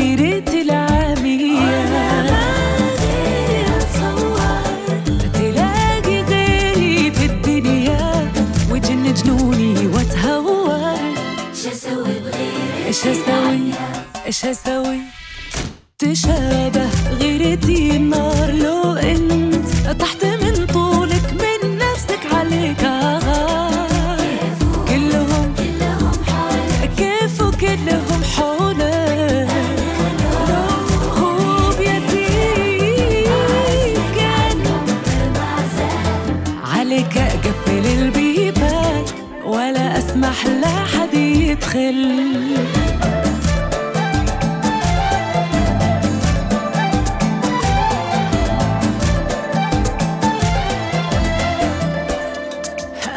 بغيرتي 0.00 0.62
العامية 0.62 1.84
تلاقي 5.34 6.22
غيري 6.22 7.10
في 7.12 7.24
الدنيا 7.26 8.32
جنوني 9.12 9.86
إيش 12.86 13.06
أسوي؟ 13.06 13.72
إيش 14.26 14.44
أسوي؟ 14.44 14.98
تشابه 15.98 16.88
غيرتي 17.20 17.96
النار. 17.96 18.50
يدخل 41.74 42.56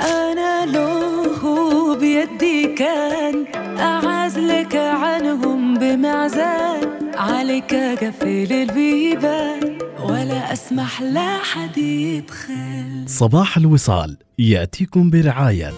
أنا 0.01 0.65
لو 0.65 1.95
بيدي 1.95 2.75
كان 2.75 3.45
أعزلك 3.79 4.75
عنهم 4.75 5.77
بمعزل 5.77 6.89
عليك 7.15 7.73
أقفل 7.73 8.53
البيبان 8.53 9.77
ولا 9.99 10.53
أسمح 10.53 11.01
لحد 11.01 11.77
يدخل. 11.77 13.03
صباح 13.07 13.57
الوصال 13.57 14.17
يأتيكم 14.39 15.09
برعاية 15.09 15.73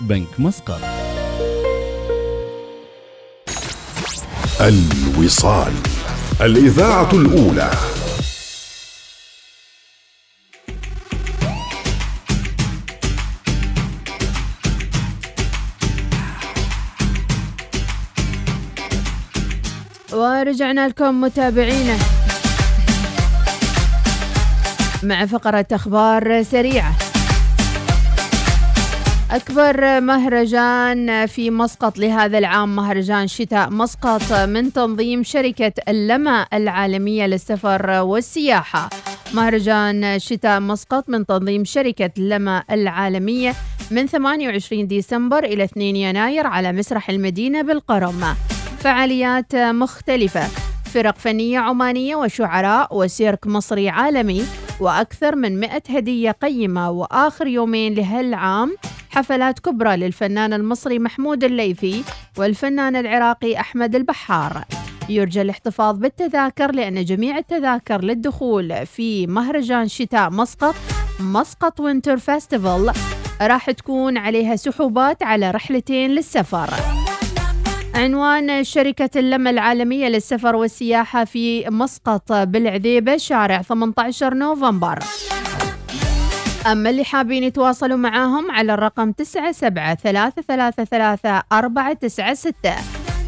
بنك 0.00 0.40
مسقط. 0.40 1.07
الوصال. 4.60 5.72
الإذاعة 6.40 7.12
الأولى. 7.12 7.70
ورجعنا 20.12 20.88
لكم 20.88 21.20
متابعينا 21.20 21.96
مع 25.02 25.26
فقرة 25.26 25.66
أخبار 25.72 26.42
سريعة. 26.42 27.07
أكبر 29.30 30.00
مهرجان 30.00 31.26
في 31.26 31.50
مسقط 31.50 31.98
لهذا 31.98 32.38
العام 32.38 32.76
مهرجان 32.76 33.26
شتاء 33.26 33.70
مسقط 33.70 34.32
من 34.32 34.72
تنظيم 34.72 35.22
شركة 35.22 35.72
اللمى 35.88 36.46
العالمية 36.52 37.26
للسفر 37.26 37.90
والسياحة. 37.90 38.90
مهرجان 39.34 40.18
شتاء 40.18 40.60
مسقط 40.60 41.08
من 41.08 41.26
تنظيم 41.26 41.64
شركة 41.64 42.10
لمى 42.16 42.62
العالمية 42.70 43.54
من 43.90 44.06
28 44.06 44.86
ديسمبر 44.86 45.44
إلى 45.44 45.64
2 45.64 45.96
يناير 45.96 46.46
على 46.46 46.72
مسرح 46.72 47.10
المدينة 47.10 47.62
بالقرم. 47.62 48.34
فعاليات 48.78 49.56
مختلفة 49.56 50.42
فرق 50.84 51.18
فنية 51.18 51.58
عمانية 51.58 52.16
وشعراء 52.16 52.96
وسيرك 52.96 53.46
مصري 53.46 53.88
عالمي 53.88 54.42
وأكثر 54.80 55.36
من 55.36 55.60
100 55.60 55.82
هدية 55.90 56.30
قيمة 56.30 56.90
وآخر 56.90 57.46
يومين 57.46 57.94
لهالعام 57.94 58.76
حفلات 59.10 59.58
كبرى 59.58 59.96
للفنان 59.96 60.52
المصري 60.52 60.98
محمود 60.98 61.44
الليثي 61.44 62.04
والفنان 62.38 62.96
العراقي 62.96 63.60
أحمد 63.60 63.94
البحار. 63.94 64.64
يرجى 65.08 65.42
الاحتفاظ 65.42 65.98
بالتذاكر 65.98 66.72
لأن 66.72 67.04
جميع 67.04 67.38
التذاكر 67.38 68.04
للدخول 68.04 68.86
في 68.86 69.26
مهرجان 69.26 69.88
شتاء 69.88 70.30
مسقط 70.30 70.74
مسقط 71.20 71.80
وينتر 71.80 72.18
فestival 72.18 72.96
راح 73.42 73.70
تكون 73.70 74.18
عليها 74.18 74.56
سحوبات 74.56 75.22
على 75.22 75.50
رحلتين 75.50 76.10
للسفر. 76.10 76.70
عنوان 77.94 78.64
شركة 78.64 79.10
اللمة 79.16 79.50
العالمية 79.50 80.08
للسفر 80.08 80.56
والسياحة 80.56 81.24
في 81.24 81.70
مسقط 81.70 82.32
بالعذيبة 82.32 83.16
شارع 83.16 83.62
18 83.62 84.34
نوفمبر. 84.34 84.98
أما 86.72 86.90
اللي 86.90 87.04
حابين 87.04 87.42
يتواصلوا 87.42 87.96
معاهم 87.96 88.50
على 88.50 88.74
الرقم 88.74 89.12
97 89.22 90.32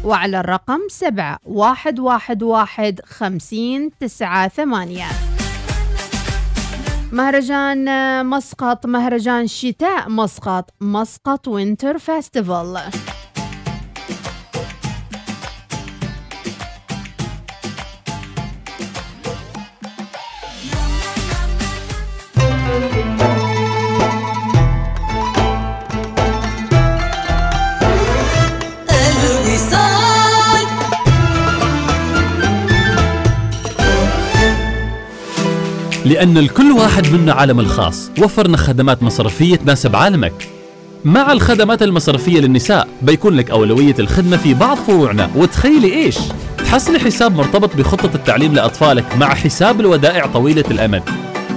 وعلى 0.03 0.39
الرقم 0.39 0.79
7 0.89 1.37
111 1.45 2.95
50 3.05 3.89
98 3.99 5.05
مهرجان 7.11 8.25
مسقط 8.25 8.85
مهرجان 8.85 9.47
شتاء 9.47 10.09
مسقط 10.09 10.69
مسقط 10.81 11.47
وينتر 11.47 11.97
فestival 11.97 12.79
لأن 36.11 36.37
لكل 36.37 36.71
واحد 36.71 37.13
منا 37.13 37.33
عالم 37.33 37.59
الخاص. 37.59 38.11
وفرنا 38.19 38.57
خدمات 38.57 39.03
مصرفية 39.03 39.55
تناسب 39.55 39.95
عالمك. 39.95 40.47
مع 41.05 41.31
الخدمات 41.31 41.83
المصرفية 41.83 42.39
للنساء 42.39 42.87
بيكون 43.01 43.35
لك 43.35 43.51
أولوية 43.51 43.95
الخدمة 43.99 44.37
في 44.37 44.53
بعض 44.53 44.77
فروعنا. 44.77 45.29
وتخيلي 45.35 45.93
إيش؟ 45.93 46.17
تحصلي 46.57 46.99
حساب 46.99 47.35
مرتبط 47.35 47.75
بخطة 47.75 48.09
التعليم 48.15 48.53
لأطفالك 48.53 49.15
مع 49.17 49.33
حساب 49.33 49.79
الودائع 49.79 50.25
طويلة 50.25 50.63
الأمد. 50.71 51.03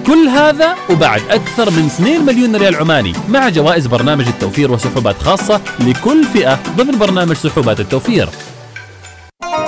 كل 0.06 0.28
هذا 0.28 0.74
وبعد 0.90 1.22
أكثر 1.30 1.70
من 1.70 1.86
2 1.86 2.26
مليون 2.26 2.56
ريال 2.56 2.76
عماني 2.76 3.12
مع 3.28 3.48
جوائز 3.48 3.86
برنامج 3.86 4.26
التوفير 4.26 4.72
وسحوبات 4.72 5.22
خاصة 5.22 5.60
لكل 5.80 6.24
فئة 6.24 6.58
ضمن 6.76 6.98
برنامج 6.98 7.36
سحوبات 7.36 7.80
التوفير. 7.80 8.28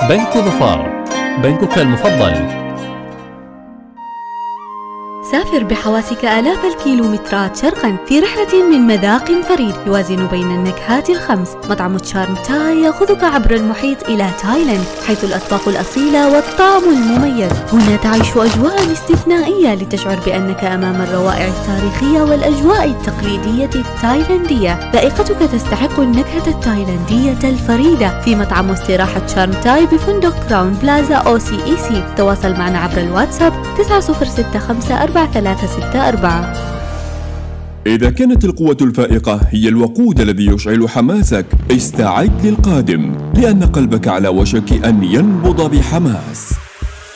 بنك 0.09 0.37
ظفار. 0.37 1.05
بنكك 1.43 1.77
المفضل. 1.77 2.66
سافر 5.31 5.63
بحواسك 5.63 6.25
آلاف 6.25 6.65
الكيلومترات 6.65 7.57
شرقا 7.57 7.97
في 8.07 8.19
رحلة 8.19 8.63
من 8.71 8.87
مذاق 8.87 9.31
فريد 9.41 9.75
يوازن 9.87 10.27
بين 10.27 10.51
النكهات 10.51 11.09
الخمس. 11.09 11.49
مطعم 11.69 11.97
Charm 11.97 12.35
Thai 12.35 12.81
يأخذك 12.81 13.23
عبر 13.23 13.51
المحيط 13.51 14.09
إلى 14.09 14.29
تايلاند 14.41 14.83
حيث 15.07 15.23
الأطباق 15.23 15.67
الأصيلة 15.67 16.35
والطعم 16.35 16.83
المميز. 16.83 17.51
هنا 17.73 17.95
تعيش 17.95 18.31
أجواء 18.37 18.91
استثنائية 18.91 19.73
لتشعر 19.73 20.19
بأنك 20.25 20.63
أمام 20.63 21.01
الروائع 21.01 21.47
التاريخية 21.47 22.21
والأجواء 22.21 22.85
التقليدية 22.85 23.69
التايلاندية. 23.75 24.91
ذائقتك 24.93 25.51
تستحق 25.53 25.99
النكهة 25.99 26.47
التايلاندية 26.47 27.49
الفريدة. 27.49 28.21
في 28.21 28.35
مطعم 28.35 28.69
واستراحة 28.69 29.27
Charm 29.35 29.51
Thai 29.51 29.85
بفندق 29.85 30.47
Crowne 30.49 30.73
Plaza 30.73 31.15
OCEC. 31.15 32.03
تواصل 32.17 32.53
معنا 32.53 32.79
عبر 32.79 32.97
الواتساب 32.97 33.53
9065 33.77 35.16
4364 35.17 36.67
إذا 37.87 38.09
كانت 38.09 38.45
القوة 38.45 38.77
الفائقة 38.81 39.39
هي 39.51 39.67
الوقود 39.69 40.19
الذي 40.21 40.45
يشعل 40.45 40.89
حماسك 40.89 41.45
استعد 41.71 42.45
للقادم 42.45 43.17
لأن 43.35 43.63
قلبك 43.63 44.07
على 44.07 44.27
وشك 44.27 44.85
أن 44.85 45.03
ينبض 45.03 45.71
بحماس. 45.71 46.66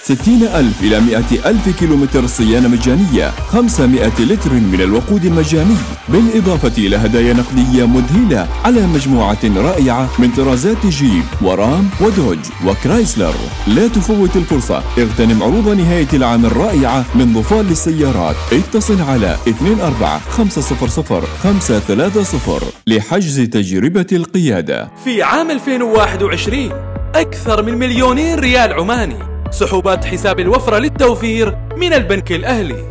60 0.04 0.44
ألف 0.44 0.84
إلى 0.84 1.00
100 1.00 1.18
ألف 1.46 1.80
كيلومتر 1.80 2.28
صيانة 2.28 2.68
مجانية 2.68 3.30
500 3.30 4.08
لتر 4.20 4.54
من 4.54 4.82
الوقود 4.82 5.26
المجاني. 5.26 5.76
بالإضافة 6.10 6.72
إلى 6.78 6.96
هدايا 6.96 7.34
نقدية 7.34 7.86
مذهلة 7.86 8.48
على 8.66 8.88
مجموعة 8.88 9.38
رائعة 9.44 10.10
من 10.20 10.32
طرازات 10.32 10.86
جيب 10.86 11.24
ورام 11.42 11.90
ودوج 12.02 12.40
وكرايسلر. 12.66 13.34
لا 13.68 13.88
تفوت 13.88 14.36
الفرصة. 14.36 14.84
اغتنم 14.98 15.44
عروض 15.44 15.70
نهاية 15.70 16.08
العام 16.14 16.46
الرائعة 16.46 17.06
من 17.16 17.34
ظفار 17.34 17.62
للسيارات. 17.62 18.36
اتصل 18.54 19.02
على 19.02 19.38
24 19.48 21.24
500 21.44 22.62
لحجز 22.88 23.42
تجربة 23.42 24.08
القيادة. 24.12 24.92
في 25.04 25.24
عام 25.24 25.52
2021 25.52 26.72
أكثر 27.16 27.64
من 27.64 27.78
مليونين 27.78 28.40
ريال 28.40 28.74
عماني. 28.74 29.31
سحوبات 29.52 30.06
حساب 30.06 30.40
الوفرة 30.40 30.78
للتوفير 30.78 31.58
من 31.78 31.94
البنك 31.94 32.32
الأهلي. 32.32 32.86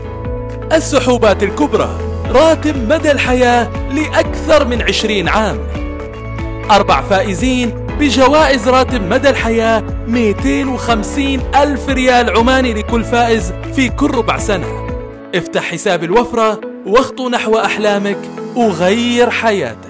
السحوبات 0.73 1.42
الكبرى 1.42 1.99
راتب 2.31 2.88
مدى 2.88 3.11
الحياة 3.11 3.68
لأكثر 3.92 4.64
من 4.64 4.83
20 4.83 5.29
عام. 5.29 5.59
أربع 6.70 7.03
فائزين 7.03 7.87
بجوائز 8.01 8.68
راتب 8.68 9.03
مدى 9.03 9.31
الحياة 9.31 9.83
250 10.09 11.40
ألف 11.55 11.88
ريال 11.88 12.38
عماني 12.38 12.75
لكل 12.75 13.05
فائز 13.05 13.53
في 13.75 13.88
كل 13.88 14.11
ربع 14.11 14.38
سنة. 14.38 14.87
افتح 15.35 15.62
حساب 15.62 16.05
الوفرة 16.05 16.61
واخطو 16.87 17.29
نحو 17.29 17.59
أحلامك 17.59 18.18
وغير 18.57 19.31
حياتك. 19.31 19.89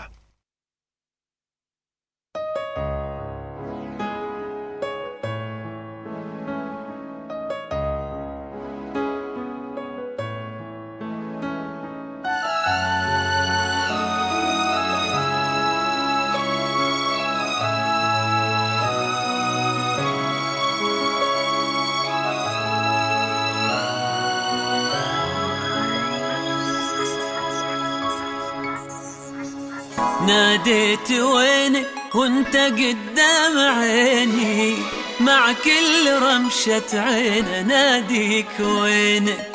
ناديت 30.31 31.11
وينك 31.11 31.87
وانت 32.15 32.55
قدام 32.55 33.55
عيني. 33.79 34.75
مع 35.19 35.51
كل 35.63 36.03
رمشة 36.21 36.99
عين 36.99 37.67
ناديك 37.67 38.59
وينك. 38.59 39.51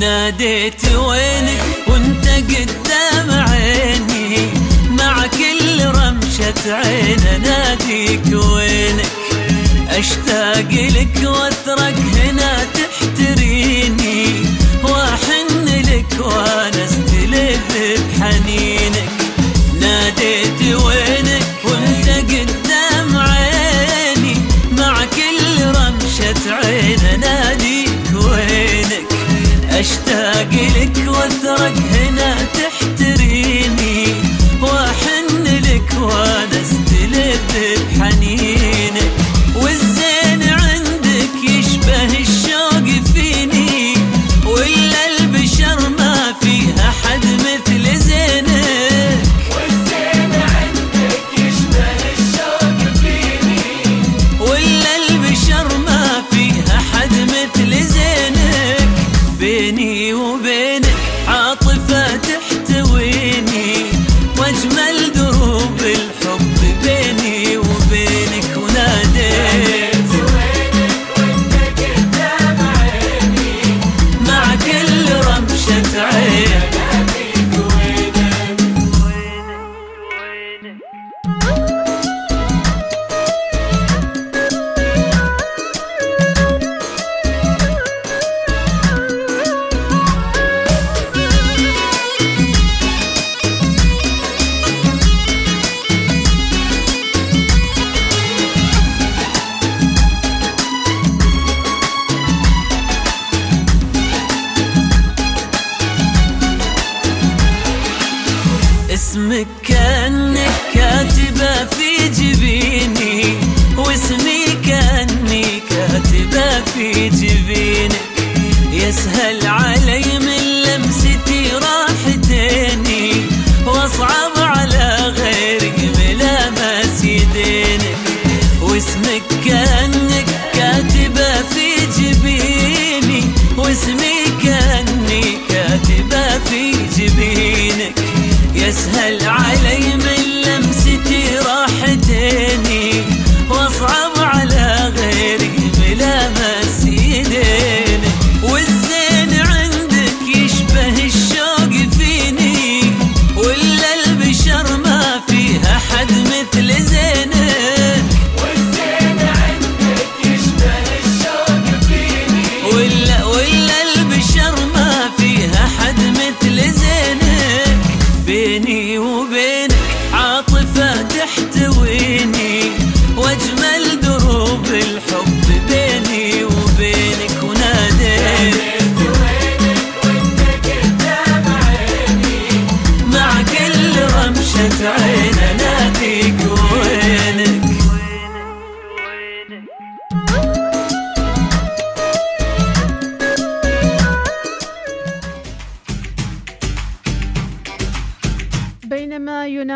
ناديت 0.00 0.84
وينك 0.94 1.62
وانت 1.88 2.28
قدام 2.28 3.30
عيني. 3.48 4.50
مع 4.90 5.26
كل 5.26 5.84
رمشة 5.84 6.74
عين 6.74 7.42
ناديك 7.42 8.26
وينك. 8.32 9.12
أشتاق 9.88 10.70
لك 10.96 11.16
واثرك 11.24 11.96
هنا 12.16 12.66
تحتريني. 12.74 14.26
واحن 14.84 15.51
لك 15.92 16.20
وأنا 16.20 16.84
استلذ 16.84 17.72
بحنينك 18.18 19.12
ناديت 19.80 20.60
وينك 20.84 21.46
وانت 21.64 22.08
قدام 22.08 23.16
عيني. 23.16 24.34
مع 24.78 25.04
كل 25.04 25.64
رمشة 25.64 26.54
عين 26.54 27.20
ناديك 27.20 27.90
وينك. 28.14 29.08
أشتاق 29.70 30.50
لك 30.76 30.96
واثرك 31.08 31.76
هنا 31.92 32.36
تحتريني. 32.54 34.06
وأحن 34.62 35.44
لك 35.44 35.90
وأنا 36.00 36.62
استلذ 36.62 37.52
بحنينك 37.54 38.91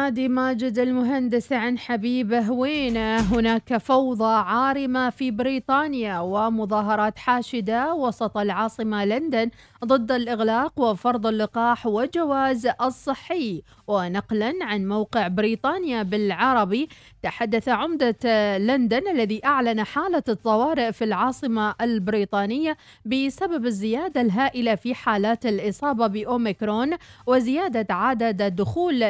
وينادي 0.07 0.29
ماجد 0.29 0.79
المهندس 0.79 1.53
عن 1.53 1.79
حبيبه 1.79 2.51
وينه 2.51 3.19
هناك 3.21 3.77
فوضى 3.77 4.35
عارمة 4.35 5.11
في 5.11 5.31
بريطانيا 5.31 6.21
ومظاهرات 6.21 7.19
حاشدة 7.19 7.95
وسط 7.95 8.37
العاصمة 8.37 9.05
لندن 9.05 9.51
ضد 9.85 10.13
الإغلاق 10.13 10.81
وفرض 10.81 11.27
اللقاح 11.27 11.87
وجواز 11.87 12.69
الصحي؟ 12.83 13.63
ونقلا 13.87 14.53
عن 14.63 14.89
موقع 14.89 15.29
بريطانيا 15.29 16.03
بالعربي 16.03 16.89
تحدث 17.23 17.69
عمدة 17.69 18.59
لندن 18.59 19.09
الذي 19.09 19.45
أعلن 19.45 19.85
حالة 19.85 20.23
الطوارئ 20.29 20.93
في 20.93 21.05
العاصمة 21.05 21.75
البريطانية 21.81 22.77
بسبب 23.05 23.67
الزيادة 23.67 24.21
الهائلة 24.21 24.75
في 24.75 24.95
حالات 24.95 25.47
الإصابة 25.47 26.07
بأوميكرون 26.07 26.97
وزيادة 27.27 27.95
عدد 27.95 28.43
الدخول 28.43 29.03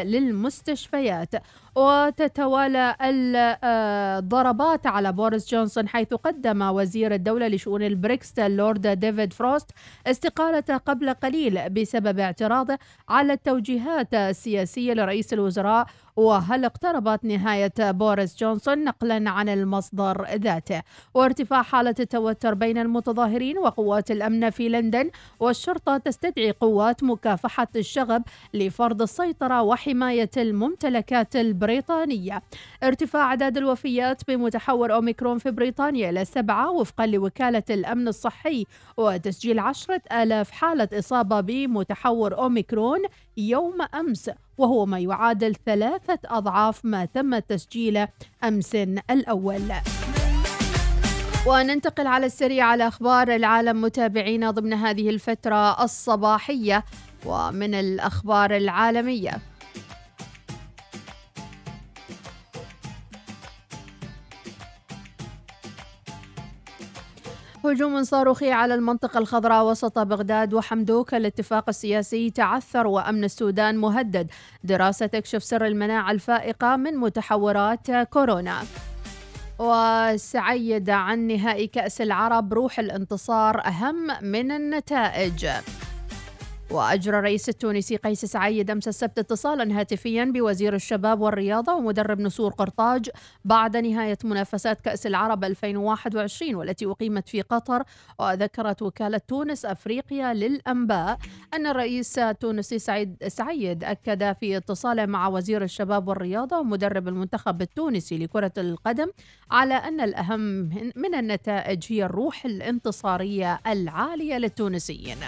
للمستشفيات 0.94 1.42
وتتوالى 1.76 2.96
الضربات 3.00 4.86
على 4.86 5.12
بوريس 5.12 5.50
جونسون 5.50 5.88
حيث 5.88 6.14
قدم 6.14 6.62
وزير 6.62 7.14
الدولة 7.14 7.48
لشؤون 7.48 7.82
البريكست 7.82 8.38
اللورد 8.38 8.86
ديفيد 8.86 9.32
فروست 9.32 9.70
استقالته 10.06 10.76
قبل 10.76 11.10
قليل 11.14 11.70
بسبب 11.70 12.18
اعتراضه 12.18 12.78
على 13.08 13.32
التوجيهات 13.32 14.14
السياسية 14.14 14.92
لرئيس 14.94 15.32
الوزراء 15.32 15.86
وهل 16.16 16.64
اقتربت 16.64 17.24
نهاية 17.24 17.72
بوريس 17.78 18.36
جونسون 18.36 18.84
نقلا 18.84 19.30
عن 19.30 19.48
المصدر 19.48 20.26
ذاته؟ 20.34 20.82
وارتفاع 21.14 21.62
حالة 21.62 21.94
التوتر 22.00 22.54
بين 22.54 22.78
المتظاهرين 22.78 23.58
وقوات 23.58 24.10
الأمن 24.10 24.50
في 24.50 24.68
لندن 24.68 25.10
والشرطة 25.40 25.96
تستدعي 25.96 26.50
قوات 26.50 27.04
مكافحة 27.04 27.68
الشغب 27.76 28.22
لفرض 28.54 29.02
السيطرة 29.02 29.62
وحماية 29.62 30.30
الممتلكات 30.36 31.36
البريطانية. 31.36 31.65
ارتفاع 32.82 33.22
أعداد 33.22 33.56
الوفيات 33.56 34.22
بمتحور 34.28 34.94
أوميكرون 34.94 35.38
في 35.38 35.50
بريطانيا 35.50 36.10
إلى 36.10 36.24
سبعة 36.24 36.70
وفقا 36.70 37.06
لوكالة 37.06 37.62
الأمن 37.70 38.08
الصحي 38.08 38.66
وتسجيل 38.96 39.58
عشرة 39.58 40.02
آلاف 40.12 40.50
حالة 40.50 40.88
إصابة 40.92 41.40
بمتحور 41.40 42.38
أوميكرون 42.38 43.00
يوم 43.36 43.82
أمس 43.94 44.30
وهو 44.58 44.86
ما 44.86 44.98
يعادل 44.98 45.54
ثلاثة 45.66 46.18
أضعاف 46.24 46.84
ما 46.84 47.04
تم 47.04 47.38
تسجيله 47.38 48.08
أمس 48.44 48.74
الأول. 49.10 49.72
وننتقل 51.46 52.06
على 52.06 52.26
السريع 52.26 52.66
على 52.66 52.88
أخبار 52.88 53.34
العالم 53.34 53.80
متابعينا 53.80 54.50
ضمن 54.50 54.72
هذه 54.72 55.10
الفترة 55.10 55.84
الصباحية 55.84 56.84
ومن 57.26 57.74
الأخبار 57.74 58.56
العالمية. 58.56 59.55
هجوم 67.70 68.04
صاروخي 68.04 68.50
على 68.50 68.74
المنطقة 68.74 69.18
الخضراء 69.18 69.64
وسط 69.64 69.98
بغداد 69.98 70.54
وحمدوك 70.54 71.14
الاتفاق 71.14 71.64
السياسي 71.68 72.30
تعثر 72.30 72.86
وأمن 72.86 73.24
السودان 73.24 73.76
مهدد. 73.76 74.30
دراسة 74.64 75.06
تكشف 75.06 75.44
سر 75.44 75.66
المناعة 75.66 76.10
الفائقة 76.10 76.76
من 76.76 76.96
متحورات 76.96 77.90
كورونا. 77.90 78.62
وسعيد 79.58 80.90
عن 80.90 81.26
نهائي 81.26 81.66
كأس 81.66 82.00
العرب 82.00 82.54
روح 82.54 82.78
الانتصار 82.78 83.66
أهم 83.66 84.06
من 84.22 84.52
النتائج. 84.52 85.46
وأجرى 86.70 87.18
الرئيس 87.18 87.48
التونسي 87.48 87.96
قيس 87.96 88.24
سعيد 88.24 88.70
أمس 88.70 88.88
السبت 88.88 89.18
اتصالا 89.18 89.80
هاتفيا 89.80 90.24
بوزير 90.24 90.74
الشباب 90.74 91.20
والرياضة 91.20 91.74
ومدرب 91.74 92.20
نسور 92.20 92.52
قرطاج 92.52 93.10
بعد 93.44 93.76
نهاية 93.76 94.18
منافسات 94.24 94.80
كأس 94.80 95.06
العرب 95.06 95.44
2021 95.44 96.54
والتي 96.54 96.86
أقيمت 96.86 97.28
في 97.28 97.42
قطر 97.42 97.82
وذكرت 98.18 98.82
وكالة 98.82 99.20
تونس 99.28 99.64
أفريقيا 99.64 100.34
للأنباء 100.34 101.18
أن 101.54 101.66
الرئيس 101.66 102.18
التونسي 102.18 102.78
سعيد 102.78 103.28
سعيد 103.28 103.84
أكد 103.84 104.32
في 104.40 104.56
اتصاله 104.56 105.06
مع 105.06 105.28
وزير 105.28 105.62
الشباب 105.62 106.08
والرياضة 106.08 106.58
ومدرب 106.58 107.08
المنتخب 107.08 107.62
التونسي 107.62 108.18
لكرة 108.18 108.52
القدم 108.58 109.10
على 109.50 109.74
أن 109.74 110.00
الأهم 110.00 110.40
من 110.96 111.14
النتائج 111.14 111.84
هي 111.88 112.04
الروح 112.04 112.44
الانتصارية 112.44 113.60
العالية 113.66 114.38
للتونسيين. 114.38 115.18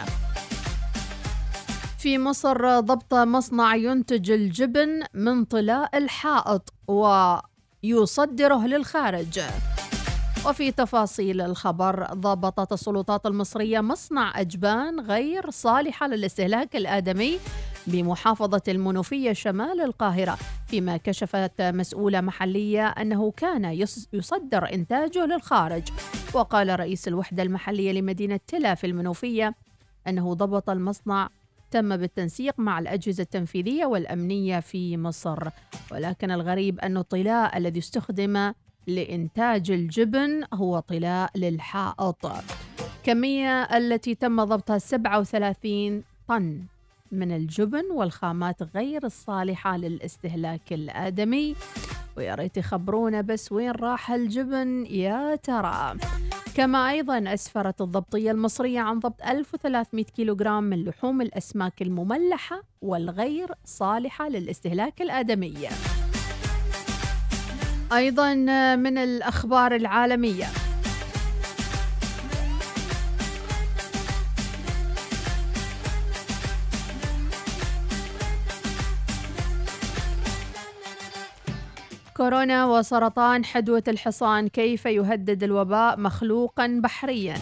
في 1.99 2.19
مصر 2.19 2.81
ضبط 2.81 3.15
مصنع 3.15 3.75
ينتج 3.75 4.31
الجبن 4.31 5.03
من 5.15 5.45
طلاء 5.45 5.99
الحائط 5.99 6.73
ويصدره 6.89 8.67
للخارج. 8.67 9.41
وفي 10.47 10.73
تفاصيل 10.73 11.41
الخبر 11.41 12.07
ضبطت 12.15 12.73
السلطات 12.73 13.27
المصرية 13.27 13.81
مصنع 13.81 14.41
أجبان 14.41 15.01
غير 15.01 15.51
صالحة 15.51 16.07
للاستهلاك 16.07 16.77
الآدمي 16.77 17.39
بمحافظة 17.87 18.63
المنوفية 18.69 19.33
شمال 19.33 19.81
القاهرة 19.81 20.39
فيما 20.67 20.97
كشفت 20.97 21.63
مسؤولة 21.63 22.21
محلية 22.21 22.87
أنه 22.87 23.31
كان 23.31 23.65
يصدر 24.13 24.73
إنتاجه 24.75 25.27
للخارج. 25.27 25.83
وقال 26.35 26.81
رئيس 26.81 27.09
الوحدة 27.09 27.43
المحلية 27.43 27.93
لمدينة 27.93 28.41
تلا 28.47 28.75
في 28.75 28.87
المنوفية 28.87 29.55
أنه 30.09 30.35
ضبط 30.35 30.71
المصنع 30.71 31.29
تم 31.71 31.97
بالتنسيق 31.97 32.55
مع 32.59 32.79
الأجهزة 32.79 33.23
التنفيذية 33.23 33.87
والأمنية 33.87 34.61
في 34.61 34.97
مصر. 34.97 35.49
ولكن 35.93 36.31
الغريب 36.31 36.81
أن 36.81 36.97
الطلاء 36.97 37.59
الذي 37.59 37.79
استخدم 37.79 38.53
لإنتاج 38.87 39.71
الجبن 39.71 40.45
هو 40.55 40.79
طلاء 40.79 41.31
للحائط. 41.37 42.27
كمية 43.05 43.63
التي 43.63 44.15
تم 44.15 44.45
ضبطها 44.45 44.79
37 44.79 46.05
طن. 46.29 46.63
من 47.13 47.37
الجبن 47.37 47.85
والخامات 47.91 48.63
غير 48.77 49.07
الصالحة 49.07 49.77
للاستهلاك 49.77 50.73
الآدمي. 50.73 51.55
ويا 52.17 52.35
ريت 52.35 52.57
يخبرونا 52.57 53.21
بس 53.21 53.53
وين 53.53 53.71
راح 53.71 54.11
الجبن 54.11 54.87
يا 54.87 55.37
ترى. 55.37 55.95
كما 56.55 56.91
أيضا 56.91 57.35
أسفرت 57.35 57.81
الضبطية 57.81 58.31
المصرية 58.31 58.81
عن 58.81 58.99
ضبط 58.99 59.23
1300 59.23 60.05
كيلوغرام 60.05 60.65
من 60.65 60.85
لحوم 60.85 61.23
الأسماك 61.23 61.83
المملحة 61.83 62.63
والغير 62.83 63.53
صالحة 63.65 64.29
للاستهلاك 64.29 65.03
الآدمي. 65.03 65.69
أيضا 67.93 68.35
من 68.77 68.99
الأخبار 68.99 69.75
العالمية. 69.75 70.47
كورونا 82.19 82.67
وسرطان 82.67 83.45
حدوة 83.45 83.83
الحصان 83.89 84.49
كيف 84.49 84.87
يهدد 84.87 85.43
الوباء 85.43 86.01
مخلوقا 86.01 86.81
بحريا؟ 86.85 87.35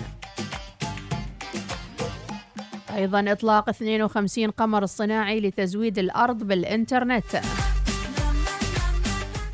أيضا 2.95 3.33
إطلاق 3.33 3.69
52 3.69 4.51
قمر 4.51 4.85
اصطناعي 4.85 5.41
لتزويد 5.41 5.99
الأرض 5.99 6.43
بالإنترنت. 6.43 7.41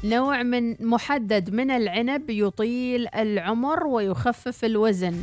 نوع 0.05 0.43
من 0.43 0.87
محدد 0.87 1.55
من 1.55 1.70
العنب 1.70 2.31
يطيل 2.31 3.09
العمر 3.14 3.87
ويخفف 3.87 4.64
الوزن. 4.64 5.20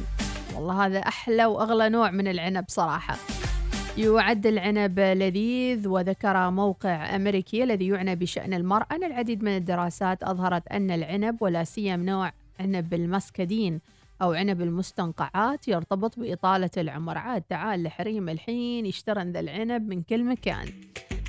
والله 0.55 0.85
هذا 0.85 0.99
أحلى 0.99 1.45
وأغلى 1.45 1.89
نوع 1.89 2.11
من 2.11 2.27
العنب 2.27 2.65
صراحة. 2.67 3.15
يعد 3.99 4.47
العنب 4.47 4.99
لذيذ 4.99 5.87
وذكر 5.87 6.49
موقع 6.49 7.15
أمريكي 7.15 7.63
الذي 7.63 7.87
يعنى 7.87 8.15
بشأن 8.15 8.53
المرأة. 8.53 8.87
أن 8.91 9.03
العديد 9.03 9.43
من 9.43 9.57
الدراسات 9.57 10.23
أظهرت 10.23 10.67
أن 10.67 10.91
العنب 10.91 11.41
ولا 11.41 11.63
سيما 11.63 12.03
نوع 12.03 12.31
عنب 12.59 12.93
المسكدين 12.93 13.81
أو 14.21 14.33
عنب 14.33 14.61
المستنقعات 14.61 15.67
يرتبط 15.67 16.19
بإطالة 16.19 16.69
العمر. 16.77 17.17
عاد 17.17 17.41
تعال 17.41 17.85
الحريم 17.85 18.29
الحين 18.29 18.85
يشترن 18.85 19.31
ذا 19.31 19.39
العنب 19.39 19.89
من 19.89 20.01
كل 20.01 20.23
مكان. 20.23 20.67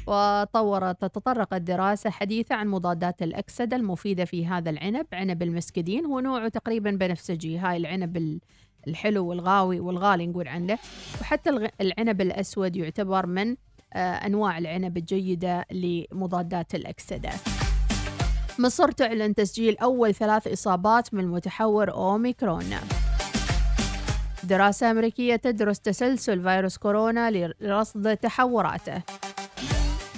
وطورت 0.06 1.04
تطرقت 1.04 1.60
دراسة 1.60 2.10
حديثة 2.10 2.54
عن 2.54 2.68
مضادات 2.68 3.22
الأكسدة 3.22 3.76
المفيدة 3.76 4.24
في 4.24 4.46
هذا 4.46 4.70
العنب. 4.70 5.06
عنب 5.12 5.42
المسكدين 5.42 6.06
هو 6.06 6.20
نوعه 6.20 6.48
تقريبا 6.48 6.90
بنفسجي 6.90 7.58
هاي 7.58 7.76
العنب 7.76 8.40
الحلو 8.88 9.26
والغاوي 9.26 9.80
والغالي 9.80 10.26
نقول 10.26 10.48
عنه. 10.48 10.78
وحتى 11.20 11.70
العنب 11.80 12.20
الأسود 12.20 12.76
يعتبر 12.76 13.26
من 13.26 13.56
أنواع 13.96 14.58
العنب 14.58 14.96
الجيدة 14.96 15.66
لمضادات 15.72 16.74
الأكسدة. 16.74 17.30
مصر 18.58 18.90
تعلن 18.90 19.34
تسجيل 19.34 19.78
أول 19.78 20.14
ثلاث 20.14 20.46
إصابات 20.46 21.14
من 21.14 21.28
متحور 21.28 21.90
أوميكرون. 21.90 22.74
دراسة 24.44 24.90
أمريكية 24.90 25.36
تدرس 25.36 25.80
تسلسل 25.80 26.42
فيروس 26.42 26.78
كورونا 26.78 27.30
لرصد 27.60 28.16
تحوراته. 28.16 29.02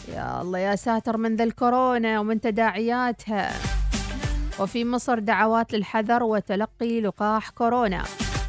يا 0.08 0.42
الله 0.42 0.58
يا 0.58 0.76
ساتر 0.76 1.16
من 1.16 1.36
ذا 1.36 1.44
الكورونا 1.44 2.20
ومن 2.20 2.40
تداعياتها. 2.40 3.52
وفي 4.60 4.84
مصر 4.84 5.18
دعوات 5.18 5.72
للحذر 5.72 6.22
وتلقي 6.22 7.00
لقاح 7.00 7.50
كورونا. 7.50 8.04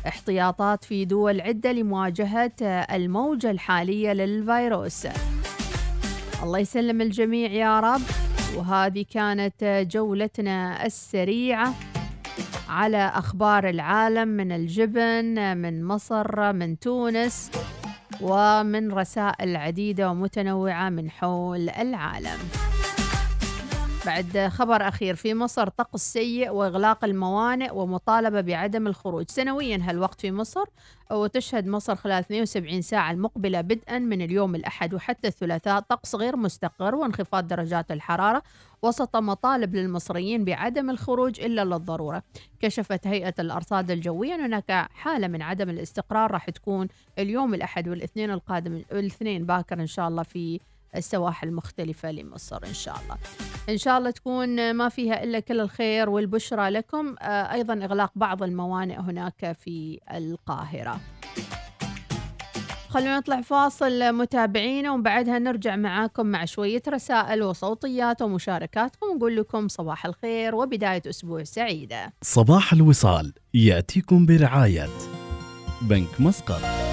احتياطات 0.08 0.84
في 0.84 1.06
دول 1.06 1.42
عدة 1.42 1.72
لمواجهة 1.72 2.52
الموجة 2.62 3.52
الحالية 3.52 4.14
للفيروس. 4.14 5.08
الله 6.44 6.60
يسلم 6.60 7.02
الجميع 7.02 7.52
يا 7.52 7.80
رب. 7.80 8.02
وهذه 8.56 9.06
كانت 9.12 9.88
جولتنا 9.92 10.86
السريعة 10.86 11.74
على 12.70 13.12
أخبار 13.16 13.70
العالم 13.70 14.28
من 14.28 14.52
الجبن 14.52 15.58
من 15.58 15.86
مصر 15.86 16.54
من 16.54 16.80
تونس 16.80 17.52
ومن 18.22 18.92
رسائل 18.92 19.56
عديدة 19.56 20.10
ومتنوعة 20.10 20.90
من 20.90 21.10
حول 21.12 21.70
العالم. 21.70 22.40
بعد 24.06 24.48
خبر 24.52 24.88
أخير 24.88 25.16
في 25.16 25.34
مصر 25.34 25.70
طقس 25.70 26.14
سيء 26.14 26.50
وإغلاق 26.50 27.06
الموانئ 27.06 27.72
ومطالبة 27.72 28.42
بعدم 28.42 28.88
الخروج. 28.88 29.26
سنويا 29.30 29.80
هالوقت 29.82 30.22
في 30.22 30.32
مصر 30.32 30.64
وتشهد 31.12 31.68
مصر 31.68 31.96
خلال 31.96 32.20
72 32.20 32.82
ساعة 32.82 33.12
المقبلة 33.12 33.62
بدءا 33.62 34.00
من 34.00 34.22
اليوم 34.22 34.56
الأحد 34.56 34.94
وحتى 34.94 35.28
الثلاثاء. 35.28 35.80
طقس 35.80 36.16
غير 36.16 36.36
مستقر 36.36 36.96
وانخفاض 36.96 37.48
درجات 37.48 37.92
الحرارة. 37.92 38.44
وسط 38.82 39.16
مطالب 39.16 39.76
للمصريين 39.76 40.46
بعدم 40.46 40.90
الخروج 40.90 41.42
إلا 41.42 41.66
للضرورة. 41.66 42.24
كشفت 42.60 43.08
هيئة 43.08 43.34
الأرصاد 43.40 43.92
الجوية 43.92 44.36
أن 44.36 44.42
هناك 44.42 44.72
حالة 44.94 45.28
من 45.28 45.42
عدم 45.42 45.70
الاستقرار 45.70 46.32
راح 46.32 46.50
تكون 46.50 46.88
اليوم 47.20 47.54
الأحد 47.54 47.88
والإثنين 47.88 48.32
القادم 48.32 48.82
الاثنين 48.92 49.46
باكر 49.46 49.80
إن 49.80 49.88
شاء 49.88 50.08
الله 50.08 50.24
في 50.24 50.60
السواحل 50.96 51.48
المختلفة 51.48 52.12
لمصر 52.12 52.60
إن 52.68 52.74
شاء 52.74 52.96
الله. 53.04 53.18
إن 53.70 53.78
شاء 53.78 53.98
الله 53.98 54.12
تكون 54.12 54.74
ما 54.74 54.90
فيها 54.90 55.24
إلا 55.24 55.40
كل 55.40 55.60
الخير 55.60 56.10
والبشرى 56.10 56.70
لكم. 56.70 57.16
آه، 57.22 57.54
أيضا 57.54 57.74
إغلاق 57.74 58.12
بعض 58.16 58.44
الموانئ 58.44 59.00
هناك 59.00 59.58
في 59.60 60.00
القاهرة. 60.14 61.00
خلونا 62.90 63.18
نطلع 63.18 63.42
فاصل 63.42 64.14
متابعينا 64.16 64.92
وبعدها 64.92 65.40
نرجع 65.40 65.76
معاكم 65.76 66.26
مع 66.26 66.46
شوية 66.46 66.82
رسائل 66.88 67.44
وصوتيات 67.44 68.22
ومشاركاتكم. 68.22 69.08
ونقول 69.08 69.36
لكم 69.36 69.68
صباح 69.68 70.06
الخير 70.06 70.56
وبداية 70.56 71.02
أسبوع 71.10 71.44
سعيدة. 71.44 72.14
صباح 72.22 72.74
الوصال 72.74 73.34
يأتيكم 73.54 74.26
برعاية 74.26 74.90
بنك 75.82 76.22
مسقط. 76.22 76.93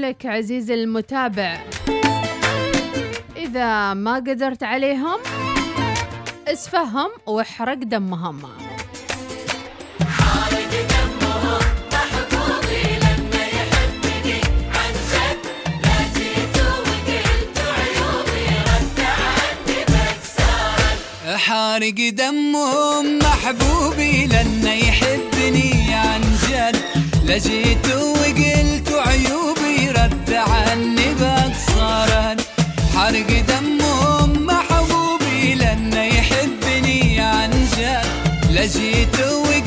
لك 0.00 0.26
عزيزي 0.26 0.74
المتابع 0.74 1.58
إذا 3.36 3.94
ما 3.94 4.14
قدرت 4.14 4.62
عليهم 4.62 5.18
اسفهم 6.48 7.10
واحرق 7.26 7.74
دمهم. 7.74 8.42
حارق 21.36 22.10
دمهم 22.10 23.18
محبوبي 23.18 24.26
لأنه 24.26 24.72
يحبني 24.72 25.94
عن 25.94 26.22
جد. 26.48 26.76
لجيت 27.24 27.86
وقلت 27.94 28.88
عيوبي 29.06 29.59
رد 30.00 30.32
عني 30.32 31.14
باقصارا 31.14 32.36
حرق 32.94 33.30
دمهم 33.48 34.46
محبوبي 34.46 35.54
لأنه 35.54 36.02
يحبني 36.02 37.20
عن 37.20 37.50
جد. 37.76 38.50
لجيت 38.50 39.20
وقلت 39.20 39.59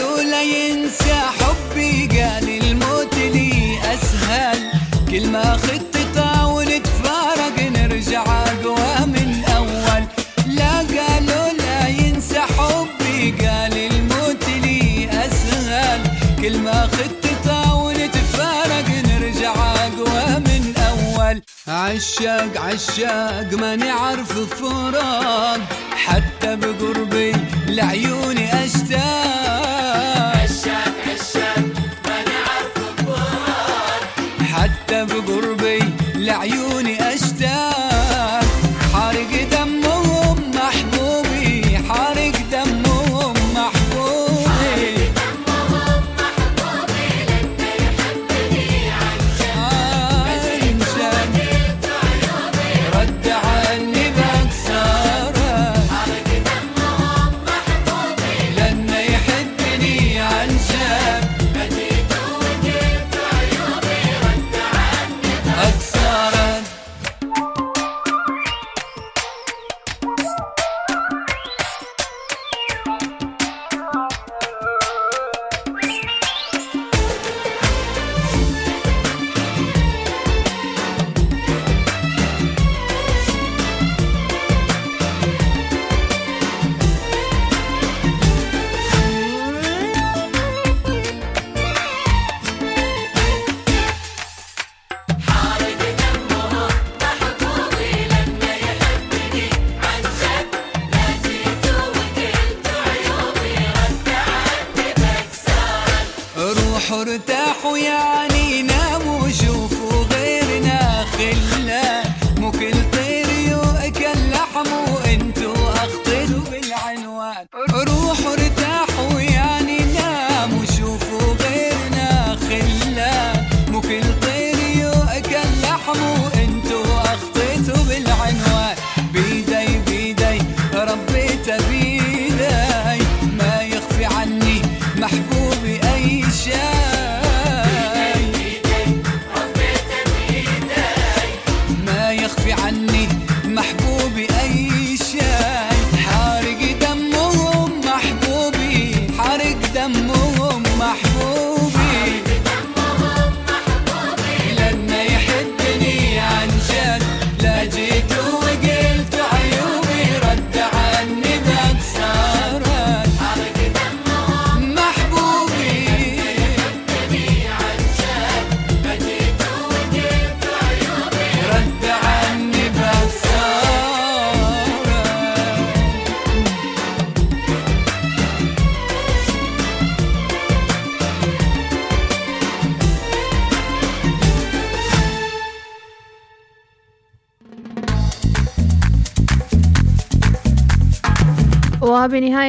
قالوا 0.00 0.22
لا 0.22 0.42
ينسى 0.42 1.14
حبي 1.40 2.06
قال 2.06 2.48
الموت 2.64 3.14
لي 3.14 3.78
أسهل. 3.94 4.72
كل 5.10 5.28
ما 5.28 5.56
خطة 5.56 6.46
ونتفارق 6.46 7.56
نرجع 7.60 8.22
أقوى 8.22 9.06
من 9.06 9.44
أول. 9.56 10.02
لا 10.46 10.76
قالوا 10.76 11.52
لا 11.58 11.88
ينسى 11.88 12.40
حبي 12.40 13.30
قال 13.40 13.76
الموت 13.92 14.44
لي 14.48 15.08
أسهل. 15.12 16.00
كل 16.42 16.58
ما 16.58 16.88
خطة 16.92 17.74
ونتفارق 17.74 18.88
نرجع 19.04 19.52
أقوى 19.52 20.38
من 20.38 20.74
أول. 20.76 21.42
عشاق 21.68 22.52
عشاق 22.56 23.52
ما 23.52 23.76
نعرف 23.76 24.32
فراق. 24.60 25.60
حتى 25.92 26.56
بقربي 26.56 27.32
لعيوني 27.68 28.64
أشتاق. 28.64 29.69
حتى 35.00 35.20
بقربي 35.20 35.49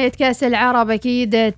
وبنهاية 0.02 0.18
كأس 0.18 0.44
العرب 0.44 0.90
أكيد 0.90 1.52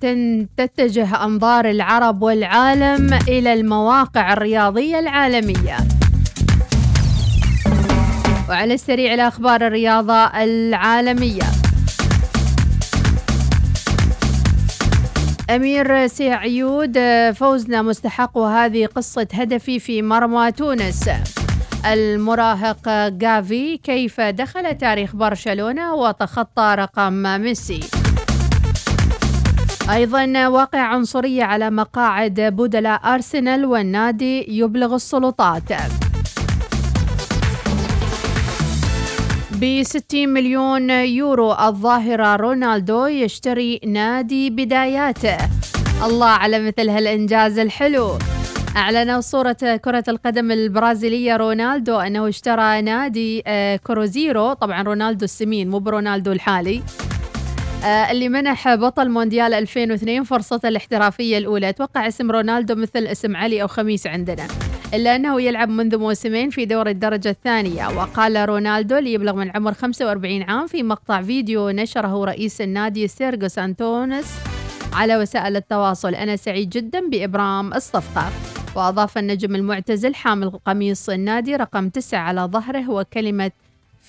تتجه 0.57 1.23
أنظار 1.25 1.69
العرب 1.69 2.21
والعالم 2.21 3.13
إلى 3.27 3.53
المواقع 3.53 4.33
الرياضية 4.33 4.99
العالمية. 4.99 5.77
وعلى 8.49 8.73
السريع 8.73 9.13
لأخبار 9.15 9.67
الرياضة 9.67 10.25
العالمية. 10.25 11.43
أمير 15.49 16.07
سعيود 16.07 16.99
فوزنا 17.35 17.81
مستحق 17.81 18.37
وهذه 18.37 18.85
قصة 18.85 19.27
هدفي 19.33 19.79
في 19.79 20.01
مرمى 20.01 20.51
تونس. 20.51 21.09
المراهق 21.85 23.07
جافي 23.07 23.77
كيف 23.77 24.21
دخل 24.21 24.77
تاريخ 24.77 25.15
برشلونة 25.15 25.93
وتخطى 25.95 26.75
رقم 26.77 27.41
ميسي؟ 27.41 27.79
أيضا 29.89 30.47
واقع 30.47 30.79
عنصرية 30.79 31.43
على 31.43 31.69
مقاعد 31.69 32.41
بدلاء 32.41 33.13
أرسنال 33.13 33.65
والنادي 33.65 34.57
يبلغ 34.59 34.95
السلطات. 34.95 35.73
ب 39.51 39.83
60 39.83 40.29
مليون 40.29 40.89
يورو 40.89 41.51
الظاهرة 41.51 42.35
رونالدو 42.35 43.05
يشتري 43.05 43.79
نادي 43.85 44.49
بداياته. 44.49 45.37
الله 46.05 46.27
على 46.27 46.59
مثل 46.59 46.89
هالإنجاز 46.89 47.59
الحلو. 47.59 48.17
أعلن 48.77 49.09
أسطورة 49.09 49.79
كرة 49.85 50.03
القدم 50.07 50.51
البرازيلية 50.51 51.35
رونالدو 51.37 51.99
أنه 51.99 52.27
اشترى 52.27 52.81
نادي 52.81 53.43
آه، 53.47 53.75
كروزيرو. 53.75 54.53
طبعا 54.53 54.81
رونالدو 54.81 55.25
السمين 55.25 55.69
مو 55.69 55.79
برونالدو 55.79 56.31
الحالي. 56.31 56.81
اللي 57.85 58.29
منح 58.29 58.75
بطل 58.75 59.09
مونديال 59.09 59.53
2002 59.53 60.23
فرصته 60.23 60.67
الاحترافية 60.67 61.37
الأولى. 61.37 61.69
أتوقع 61.69 62.07
اسم 62.07 62.31
رونالدو 62.31 62.75
مثل 62.75 62.99
اسم 62.99 63.35
علي 63.35 63.61
أو 63.61 63.67
خميس 63.67 64.07
عندنا. 64.07 64.47
إلا 64.93 65.15
أنه 65.15 65.41
يلعب 65.41 65.69
منذ 65.69 65.97
موسمين 65.97 66.49
في 66.49 66.65
دور 66.65 66.87
الدرجة 66.89 67.29
الثانية. 67.29 67.87
وقال 67.87 68.49
رونالدو 68.49 68.97
اللي 68.97 69.13
يبلغ 69.13 69.33
من 69.33 69.51
عمر 69.55 69.73
45 69.73 70.43
عام 70.43 70.67
في 70.67 70.83
مقطع 70.83 71.21
فيديو 71.21 71.69
نشره 71.69 72.25
رئيس 72.25 72.61
النادي 72.61 73.07
سيرجو 73.07 73.47
سانتونس 73.47 74.35
على 74.93 75.17
وسائل 75.17 75.55
التواصل. 75.55 76.15
أنا 76.15 76.35
سعيد 76.35 76.69
جدا 76.69 77.09
بإبرام 77.09 77.73
الصفقة. 77.73 78.31
وأضاف 78.75 79.17
النجم 79.17 79.55
المعتزل 79.55 80.15
حامل 80.15 80.49
قميص 80.49 81.09
النادي 81.09 81.55
رقم 81.55 81.89
تسعة 81.89 82.19
على 82.19 82.41
ظهره 82.41 82.89
وكلمة 82.89 83.51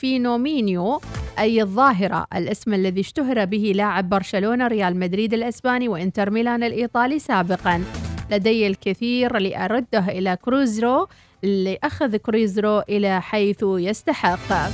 Fenômeno 0.01 1.01
أي 1.38 1.62
الظاهرة 1.62 2.26
الاسم 2.34 2.74
الذي 2.74 3.01
اشتهر 3.01 3.44
به 3.44 3.72
لاعب 3.74 4.09
برشلونة 4.09 4.66
ريال 4.66 4.97
مدريد 4.97 5.34
الإسباني 5.34 5.88
وإنتر 5.88 6.30
ميلان 6.30 6.62
الإيطالي 6.62 7.18
سابقا. 7.18 7.84
لدي 8.30 8.66
الكثير 8.66 9.38
لأرده 9.38 10.09
إلى 10.09 10.36
كروزيرو 10.43 11.09
لأخذ 11.42 12.16
كروزيرو 12.16 12.81
إلى 12.80 13.20
حيث 13.20 13.59
يستحق. 13.62 14.70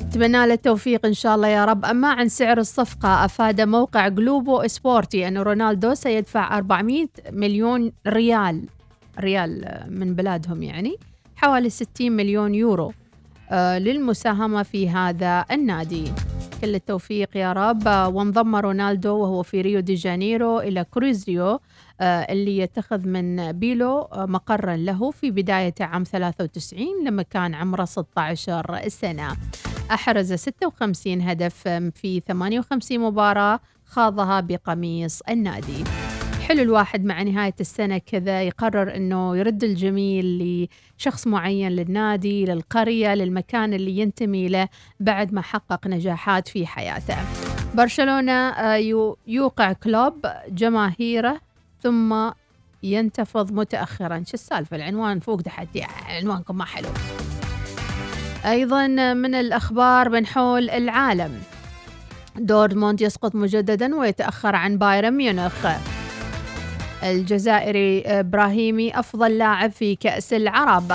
أتمنى 0.00 0.46
له 0.46 0.52
التوفيق 0.54 1.06
إن 1.06 1.14
شاء 1.14 1.34
الله 1.34 1.48
يا 1.48 1.64
رب. 1.64 1.84
أما 1.84 2.08
عن 2.08 2.28
سعر 2.28 2.58
الصفقة 2.58 3.24
أفاد 3.24 3.60
موقع 3.60 4.08
جلوبو 4.08 4.66
سبورتي 4.66 5.28
أن 5.28 5.38
رونالدو 5.38 5.94
سيدفع 5.94 6.56
400 6.56 7.06
مليون 7.32 7.92
ريال 8.06 8.64
ريال 9.20 9.82
من 9.88 10.14
بلادهم 10.14 10.62
يعني 10.62 10.96
حوالي 11.36 11.70
60 11.70 12.12
مليون 12.12 12.54
يورو. 12.54 12.92
للمساهمة 13.52 14.62
في 14.62 14.90
هذا 14.90 15.44
النادي. 15.50 16.12
كل 16.60 16.74
التوفيق 16.74 17.36
يا 17.36 17.52
رب. 17.52 17.88
آه، 17.88 18.08
وانضم 18.08 18.56
رونالدو 18.56 19.16
وهو 19.16 19.42
في 19.42 19.60
ريو 19.60 19.80
دي 19.80 19.94
جانيرو 19.94 20.60
إلى 20.60 20.84
كروزيرو 20.90 21.60
آه، 22.00 22.32
اللي 22.32 22.58
يتخذ 22.58 23.06
من 23.06 23.52
بيلو 23.52 24.00
آه، 24.00 24.26
مقرا 24.26 24.76
له 24.76 25.10
في 25.10 25.30
بداية 25.30 25.74
عام 25.80 26.04
93 26.04 26.86
لما 27.04 27.22
كان 27.22 27.54
عمره 27.54 27.84
16 27.84 28.88
سنة. 28.88 29.36
أحرز 29.90 30.32
56 30.32 31.20
هدف 31.22 31.68
في 31.94 32.22
58 32.28 33.00
مباراة 33.00 33.60
خاضها 33.84 34.40
بقميص 34.40 35.20
النادي. 35.28 35.84
حلو 36.48 36.62
الواحد 36.62 37.04
مع 37.04 37.22
نهاية 37.22 37.54
السنة 37.60 37.98
كذا 37.98 38.42
يقرر 38.42 38.96
أنه 38.96 39.36
يرد 39.36 39.64
الجميل 39.64 40.68
لشخص 40.98 41.26
معين 41.26 41.72
للنادي 41.72 42.44
للقرية 42.44 43.14
للمكان 43.14 43.74
اللي 43.74 43.98
ينتمي 43.98 44.48
له 44.48 44.68
بعد 45.00 45.32
ما 45.32 45.42
حقق 45.42 45.86
نجاحات 45.86 46.48
في 46.48 46.66
حياته. 46.66 47.16
برشلونة 47.74 48.32
آه، 48.32 48.76
يو- 48.76 49.18
يوقع 49.26 49.72
كلوب 49.72 50.26
جماهيره 50.48 51.40
ثم 51.82 52.30
ينتفض 52.82 53.52
متأخرا. 53.52 54.22
شو 54.26 54.34
السالفة؟ 54.34 54.76
العنوان 54.76 55.20
فوق 55.20 55.40
تحت. 55.42 55.68
عنوانكم 56.08 56.58
ما 56.58 56.64
حلو. 56.64 56.88
أيضا 58.44 58.86
من 59.14 59.34
الأخبار 59.34 60.08
من 60.08 60.26
حول 60.26 60.70
العالم. 60.70 61.40
دورتموند 62.36 63.00
يسقط 63.00 63.34
مجددا 63.34 63.96
ويتأخر 63.96 64.56
عن 64.56 64.78
بايرن 64.78 65.12
ميونخ. 65.12 65.66
الجزائري 67.02 68.02
إبراهيمي 68.02 68.98
أفضل 68.98 69.38
لاعب 69.38 69.70
في 69.70 69.96
كأس 69.96 70.32
العرب 70.32 70.92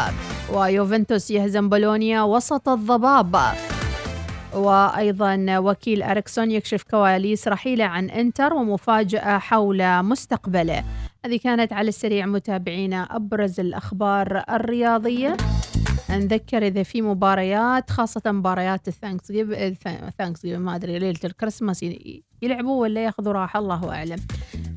ويوفنتوس 0.53 1.31
يهزم 1.31 1.69
بولونيا 1.69 2.21
وسط 2.21 2.69
الضباب. 2.69 3.35
وأيضا 4.53 5.45
وكيل 5.57 6.03
أريكسون 6.03 6.51
يكشف 6.51 6.83
كواليس 6.83 7.47
رحيلة 7.47 7.85
عن 7.85 8.09
إنتر 8.09 8.53
ومفاجأة 8.53 9.37
حول 9.37 10.03
مستقبله. 10.03 10.83
هذه 11.25 11.39
كانت 11.43 11.73
على 11.73 11.89
السريع 11.89 12.25
متابعينا 12.25 13.15
أبرز 13.15 13.59
الأخبار 13.59 14.43
الرياضية. 14.49 15.37
نذكر 16.17 16.67
إذا 16.67 16.83
في 16.83 17.01
مباريات 17.01 17.89
خاصة 17.89 18.21
مباريات 18.31 18.87
ال 18.87 18.94
Thanks 18.94 19.31
Thanks 20.17 20.45
ما 20.45 20.75
أدري 20.75 20.99
ليلة 20.99 21.19
الكريسماس 21.23 21.85
يلعبوا 22.41 22.81
ولا 22.81 23.03
ياخذوا 23.03 23.33
راحة؟ 23.33 23.59
الله 23.59 23.91
أعلم. 23.91 24.17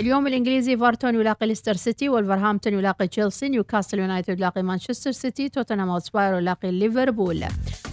اليوم 0.01 0.26
الإنجليزي 0.26 0.76
إيفرتون 0.77 1.14
يلاقي 1.14 1.47
ليستر 1.47 1.74
سيتي 1.74 2.09
والفرهامبتون 2.09 2.72
يلاقي 2.72 3.09
تشيلسي 3.09 3.49
نيوكاسل 3.49 3.99
يونايتد 3.99 4.39
يلاقي 4.39 4.62
مانشستر 4.62 5.11
سيتي 5.11 5.49
توتنهام 5.49 5.89
هوتسباير 5.89 6.39
يلاقي 6.39 6.70
ليفربول. 6.70 7.45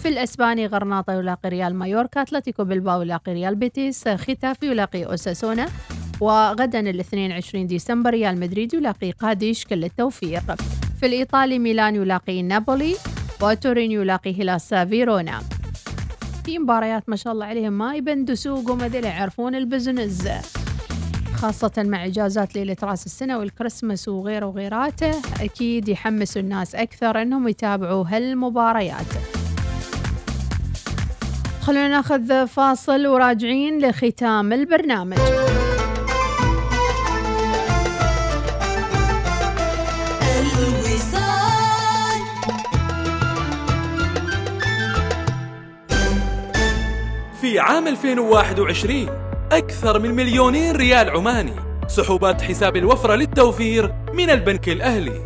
في 0.02 0.08
الإسباني 0.08 0.66
غرناطة 0.66 1.12
يلاقي 1.12 1.48
ريال 1.48 1.74
مايوركا 1.74 2.22
أتلتيكو 2.22 2.64
بلباو 2.64 3.02
يلاقي 3.02 3.32
ريال 3.32 3.54
بيتيس 3.54 4.08
ختافي 4.08 4.66
يلاقي 4.66 5.04
أوساسونا 5.04 5.66
وغدا 6.20 6.80
الاثنين 6.80 7.32
20 7.32 7.66
ديسمبر 7.66 8.10
ريال 8.10 8.40
مدريد 8.40 8.74
يلاقي 8.74 9.10
قاديش 9.10 9.64
كل 9.64 9.84
التوفيق 9.84 10.54
في 11.00 11.06
الإيطالي 11.06 11.58
ميلان 11.58 11.94
يلاقي 11.94 12.42
نابولي 12.42 12.94
وتورين 13.44 13.92
يلاقي 13.92 14.40
هيلاس 14.40 14.74
فيرونا 14.74 15.40
في 16.44 16.58
مباريات 16.58 17.08
ما 17.08 17.16
شاء 17.16 17.32
الله 17.32 17.46
عليهم 17.46 17.72
ما 17.72 17.94
يبندوا 17.94 18.34
سوقهم 18.34 18.80
هذول 18.80 19.04
يعرفون 19.04 19.54
ال 19.54 19.61
business. 19.61 20.28
خاصة 21.34 21.72
مع 21.78 22.06
إجازات 22.06 22.54
ليلة 22.54 22.76
رأس 22.82 23.06
السنة 23.06 23.38
والكريسماس 23.38 24.08
وغيره 24.08 24.46
وغيراته 24.46 25.10
أكيد 25.40 25.88
يحمسوا 25.88 26.42
الناس 26.42 26.74
أكثر 26.74 27.22
أنهم 27.22 27.48
يتابعوا 27.48 28.04
هالمباريات. 28.08 29.06
خلونا 31.60 31.88
ناخذ 31.88 32.46
فاصل 32.46 33.06
وراجعين 33.06 33.78
لختام 33.78 34.52
البرنامج. 34.52 35.18
في 47.44 47.58
عام 47.58 47.88
2021 47.88 49.08
أكثر 49.52 49.98
من 49.98 50.14
مليونين 50.14 50.76
ريال 50.76 51.10
عماني. 51.10 51.52
سحوبات 51.88 52.42
حساب 52.42 52.76
الوفرة 52.76 53.14
للتوفير 53.14 53.94
من 54.12 54.30
البنك 54.30 54.68
الأهلي. 54.68 55.20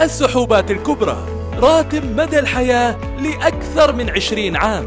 السحوبات 0.00 0.70
الكبرى 0.70 1.16
راتب 1.56 2.16
مدى 2.16 2.38
الحياة 2.38 2.96
لأكثر 3.20 3.92
من 3.92 4.10
20 4.10 4.56
عام. 4.56 4.86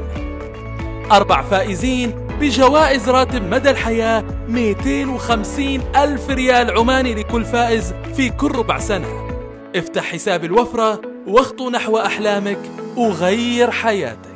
أربع 1.12 1.42
فائزين 1.42 2.28
بجوائز 2.40 3.10
راتب 3.10 3.44
مدى 3.44 3.70
الحياة 3.70 4.24
250 4.50 5.82
ألف 5.96 6.30
ريال 6.30 6.78
عماني 6.78 7.14
لكل 7.14 7.46
فائز 7.46 7.94
في 8.16 8.30
كل 8.30 8.52
ربع 8.52 8.80
سنة. 8.80 9.28
افتح 9.76 10.04
حساب 10.04 10.44
الوفرة 10.44 11.02
واخطو 11.28 11.70
نحو 11.70 11.98
أحلامك 11.98 12.60
وغير 12.96 13.72
حياتك. 13.72 14.27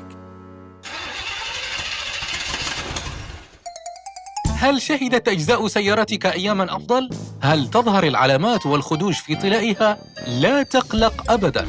هل 4.62 4.82
شهدت 4.82 5.28
أجزاء 5.28 5.68
سيارتك 5.68 6.26
أياماً 6.26 6.76
أفضل؟ 6.76 7.09
هل 7.41 7.70
تظهر 7.70 8.03
العلامات 8.03 8.66
والخدوش 8.66 9.20
في 9.20 9.36
طلائها؟ 9.36 9.97
لا 10.28 10.64
تقلق 10.64 11.32
أبداً 11.32 11.68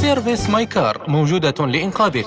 Service 0.00 0.50
My 0.50 0.66
Car 0.66 1.04
موجودة 1.08 1.66
لإنقاذك 1.66 2.26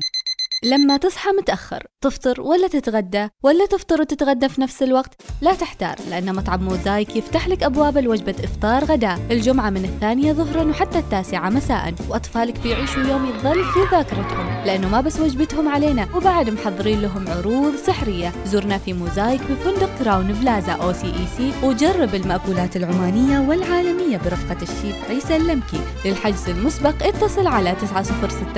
لما 0.64 0.96
تصحى 0.96 1.30
متأخر 1.30 1.86
تفطر 2.00 2.40
ولا 2.40 2.68
تتغدى 2.68 3.28
ولا 3.42 3.66
تفطر 3.66 4.00
وتتغدى 4.00 4.48
في 4.48 4.60
نفس 4.60 4.82
الوقت 4.82 5.14
لا 5.40 5.54
تحتار 5.54 5.96
لأن 6.10 6.34
مطعم 6.34 6.62
موزايك 6.64 7.16
يفتح 7.16 7.48
لك 7.48 7.62
أبواب 7.62 7.98
الوجبة 7.98 8.34
إفطار 8.44 8.84
غداء 8.84 9.18
الجمعة 9.30 9.70
من 9.70 9.84
الثانية 9.84 10.32
ظهرا 10.32 10.64
وحتى 10.64 10.98
التاسعة 10.98 11.48
مساء. 11.50 11.94
وأطفالك 12.08 12.60
بيعيشوا 12.60 13.02
يوم 13.02 13.26
يظل 13.26 13.64
في 13.64 13.80
ذاكرتهم 13.92 14.64
لأنه 14.64 14.88
ما 14.88 15.00
بس 15.00 15.20
وجبتهم 15.20 15.68
علينا 15.68 16.08
وبعد 16.16 16.50
محضرين 16.50 17.02
لهم 17.02 17.28
عروض 17.28 17.76
سحرية. 17.76 18.32
زورنا 18.46 18.78
في 18.78 18.92
موزايك 18.92 19.40
بفندق 19.50 19.90
كراون 19.98 20.32
بلازا 20.32 20.72
OCEC 20.72 21.52
وجرب 21.66 22.14
المأكولات 22.14 22.76
العمانية 22.76 23.40
والعالمية 23.48 24.16
برفقة 24.16 24.62
الشيف 24.62 25.10
عيسى 25.10 25.36
اللمكي 25.36 25.80
للحجز 26.04 26.48
المسبق 26.48 27.06
اتصل 27.06 27.46
على 27.46 27.74
9065 27.74 28.54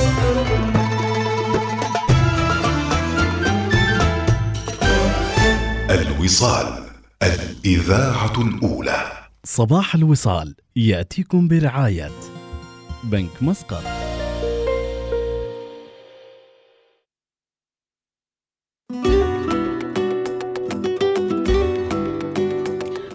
الوصال 5.90 6.84
الإذاعة 7.22 8.32
الأولى. 8.42 9.12
صباح 9.44 9.94
الوصال 9.94 10.54
يأتيكم 10.76 11.48
برعاية 11.48 12.11
بنك 13.04 13.42
مسقط. 13.42 13.82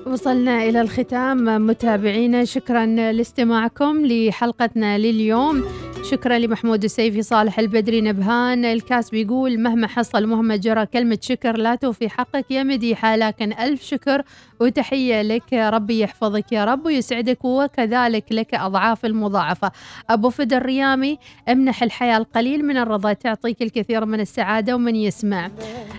وصلنا 0.07 0.63
إلى 0.63 0.81
الختام 0.81 1.67
متابعينا 1.67 2.45
شكرا 2.45 2.85
لاستماعكم 2.85 4.05
لحلقتنا 4.05 4.97
لليوم. 4.97 5.63
شكرا 6.11 6.37
لمحمود 6.37 6.83
السيفي 6.83 7.21
صالح 7.21 7.59
البدري 7.59 8.01
نبهان 8.01 8.65
الكاس 8.65 9.09
بيقول 9.09 9.59
مهما 9.59 9.87
حصل 9.87 10.27
مهما 10.27 10.55
جرى 10.55 10.85
كلمة 10.85 11.17
شكر 11.21 11.57
لا 11.57 11.75
توفي 11.75 12.09
حقك 12.09 12.51
يا 12.51 12.63
مديحة 12.63 13.15
لكن 13.15 13.53
ألف 13.53 13.83
شكر 13.83 14.21
وتحية 14.59 15.21
لك 15.21 15.53
ربي 15.53 15.99
يحفظك 15.99 16.51
يا 16.51 16.65
رب 16.65 16.85
ويسعدك 16.85 17.45
وكذلك 17.45 18.25
لك 18.31 18.53
أضعاف 18.53 19.05
المضاعفة. 19.05 19.71
أبو 20.09 20.29
فد 20.29 20.53
الريامي 20.53 21.19
امنح 21.49 21.83
الحياة 21.83 22.17
القليل 22.17 22.65
من 22.65 22.77
الرضا 22.77 23.13
تعطيك 23.13 23.61
الكثير 23.61 24.05
من 24.05 24.19
السعادة 24.19 24.75
ومن 24.75 24.95
يسمع. 24.95 25.51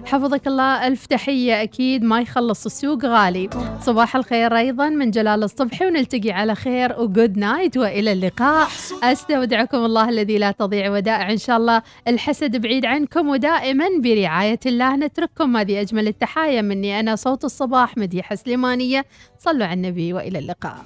حفظك 0.05 0.47
الله 0.47 0.87
ألف 0.87 1.07
تحية 1.07 1.63
أكيد 1.63 2.05
ما 2.05 2.21
يخلص 2.21 2.67
السوق 2.67 3.05
غالي. 3.05 3.51
صباح 3.81 4.17
الخير 4.17 4.57
أيضا 4.57 4.89
من 4.89 5.11
جلال 5.11 5.43
الصبحي 5.43 5.87
ونلتقي 5.87 6.31
على 6.31 6.55
خير 6.55 7.01
وجود 7.01 7.39
نايت 7.39 7.77
وإلى 7.77 8.13
اللقاء. 8.13 8.69
أستودعكم 9.03 9.85
الله 9.85 9.96
الذي 10.05 10.39
لا 10.39 10.51
تضيع 10.51 10.91
ودائع. 10.91 11.31
إن 11.31 11.39
شاء 11.39 11.57
الله 11.57 11.83
الحسد 12.09 12.57
بعيد 12.57 12.85
عنكم 12.85 13.29
ودائما 13.29 13.87
برعاية 14.03 14.61
الله. 14.67 14.97
نترككم 14.97 15.57
هذه 15.57 15.81
أجمل 15.81 16.09
التحايا. 16.09 16.63
مني 16.63 17.01
أنا 17.01 17.17
صوت 17.17 17.45
الصباح 17.45 17.97
مديحة 17.97 18.35
سليمانية. 18.35 19.05
صلوا 19.39 19.67
على 19.67 19.75
النبي 19.75 20.13
وإلى 20.13 20.39
اللقاء. 20.39 20.85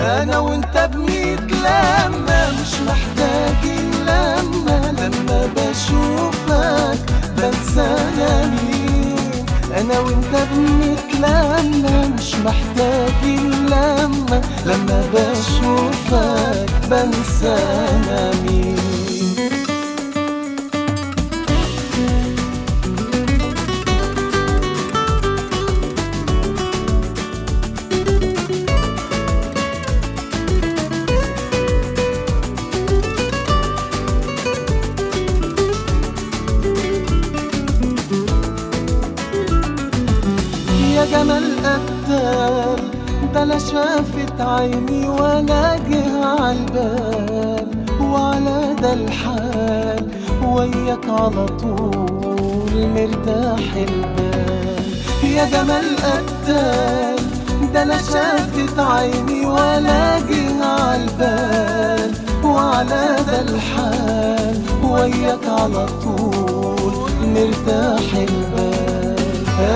أنا 0.00 0.38
وأنت 0.38 0.90
بنتلمى 0.94 2.42
مش 2.60 2.80
محتاجين 2.86 3.90
لما 4.02 4.94
لما 4.98 5.40
بشوفك 5.56 7.00
بنسى 7.36 7.90
مين 8.50 8.81
أنا 9.80 9.98
وإنت 10.00 10.34
بنتلمى 10.52 12.08
مش 12.18 12.34
محتاجين 12.34 13.50
لما 13.66 14.40
لما 14.66 15.04
بشوفك 15.14 16.70
بنسى 16.90 17.56
أنا 17.88 18.30
مين. 18.42 18.76
شافت 44.38 44.40
عيني 44.40 45.08
ولا 45.08 45.76
جه 45.76 46.24
عالبال 46.24 47.66
وعلى 48.00 48.76
ده 48.82 48.92
الحال 48.92 50.08
وياك 50.44 51.08
على 51.08 51.46
طول 51.60 52.88
مرتاح 52.94 53.74
البال. 53.76 54.84
يا 55.24 55.44
جمال 55.44 55.96
قتال 55.96 57.16
ده 57.74 57.84
لا 57.84 57.96
شافت 57.98 58.78
عيني 58.78 59.46
ولا 59.46 60.18
جه 60.18 60.64
عالبال 60.64 62.12
وعلى 62.44 63.16
ده 63.26 63.40
الحال 63.40 64.62
وياك 64.84 65.46
على 65.48 65.86
طول 66.04 66.92
مرتاح 67.34 68.14
البال. 68.14 69.16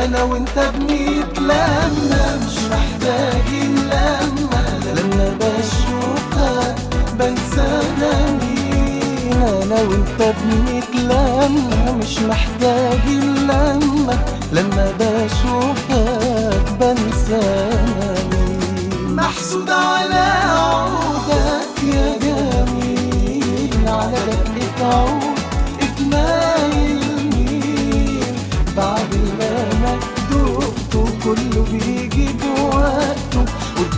أنا 0.05 0.23
وأنت 0.23 0.59
بنتلمى 0.75 2.27
مش 2.47 2.59
محتاجين 2.71 3.75
لما 3.77 4.46
لما 5.17 5.37
بشوفك 5.41 6.77
بنسى 7.19 7.81
مين 8.41 9.43
أنا 9.43 9.81
وانت 9.83 10.35
بنتلمى 10.45 11.93
مش 12.01 12.19
محتاجين 12.19 13.35
لما 13.37 14.19
لما 14.53 14.93
بشوفك 15.01 16.63
بنسى 16.81 17.71
مين 18.31 19.15
محسود 19.15 19.71
على 19.71 20.25
عودك 20.45 21.83
يا 21.95 22.19
جميل 22.23 23.89
على 23.89 24.19
دقة 24.57 24.87
عود 24.87 25.39
اتمايل 25.83 27.01
مين 27.35 28.35
بعد 28.77 29.15
ما 29.39 29.67
دقته 30.31 31.05
كله 31.25 31.65
بيجي 31.73 32.29
بوقته 32.33 33.26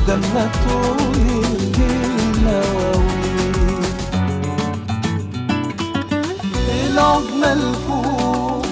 قدامنا 0.09 0.50
طول 0.64 1.18
مواويل 2.44 3.84
العود 6.90 7.24
ملفوف 7.40 8.66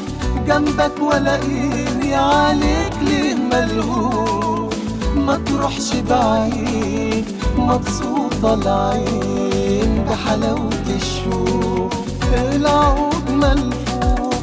جنبك 0.46 1.02
ولاقيني 1.02 2.14
عليك 2.14 2.92
ليه 3.02 3.34
ملهوف 3.34 4.74
ما 5.16 5.36
تروحش 5.46 5.94
بعيد 6.10 7.24
مبسوطة 7.58 8.54
العين 8.54 10.04
بحلاوة 10.10 10.84
الشوف 10.96 11.92
العود 12.34 13.30
ملفوف 13.30 14.34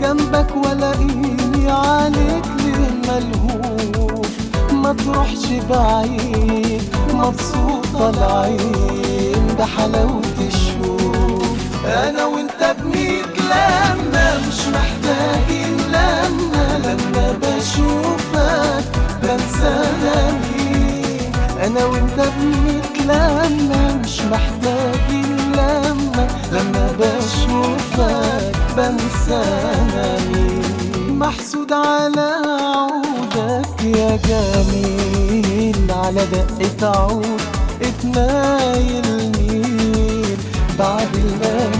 جنبك 0.00 0.56
ولاقيني 0.56 1.70
عليك 1.70 2.44
ما 4.88 4.94
تروحش 4.94 5.46
بعيد 5.70 6.82
مبسوطة 7.14 8.10
العين 8.10 9.46
بحلاوة 9.58 10.22
الشوف. 10.48 11.84
أنا 11.84 12.24
وأنت 12.26 12.76
بنتلمى 12.80 14.28
مش 14.48 14.60
محتاجين 14.74 15.76
لما 15.88 16.78
لما 16.84 17.38
بشوفك 17.42 18.84
بنسى 19.22 19.76
مين 20.56 21.32
أنا 21.66 21.84
وأنت 21.84 22.20
بنتلمى 22.38 24.00
مش 24.04 24.20
محتاجين 24.20 25.36
لما 25.52 26.26
لما 26.52 26.90
بشوفك 26.98 28.52
بنسى 28.76 29.42
مين 30.32 31.18
محسود 31.18 31.72
على 31.72 32.30
عودك 32.68 33.82
يا 33.84 34.16
جميل. 34.16 34.77
على 36.08 36.26
دقة 36.26 36.88
عود 36.88 37.40
اتمايل 37.82 39.32
مين 39.38 40.36
بعد 40.78 41.16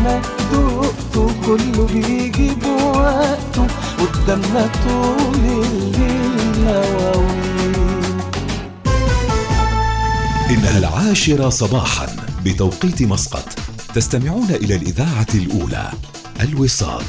ما 0.05 0.21
دقته 0.53 1.31
كله 1.47 1.87
بيجي 1.87 2.55
بوقته 2.55 3.67
قدامنا 3.99 4.71
طول 4.85 5.35
الليل 5.37 6.61
مواويل 6.61 7.77
إنها 10.51 10.79
العاشرة 10.79 11.49
صباحا 11.49 12.07
بتوقيت 12.45 13.03
مسقط. 13.03 13.49
تستمعون 13.95 14.51
إلى 14.51 14.75
الإذاعة 14.77 15.27
الأولى 15.35 15.91
الوصال. 16.41 17.05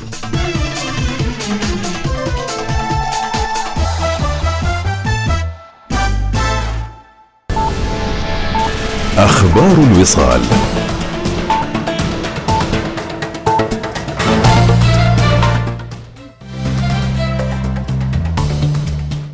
أخبار 9.19 9.83
الوصال. 9.91 10.41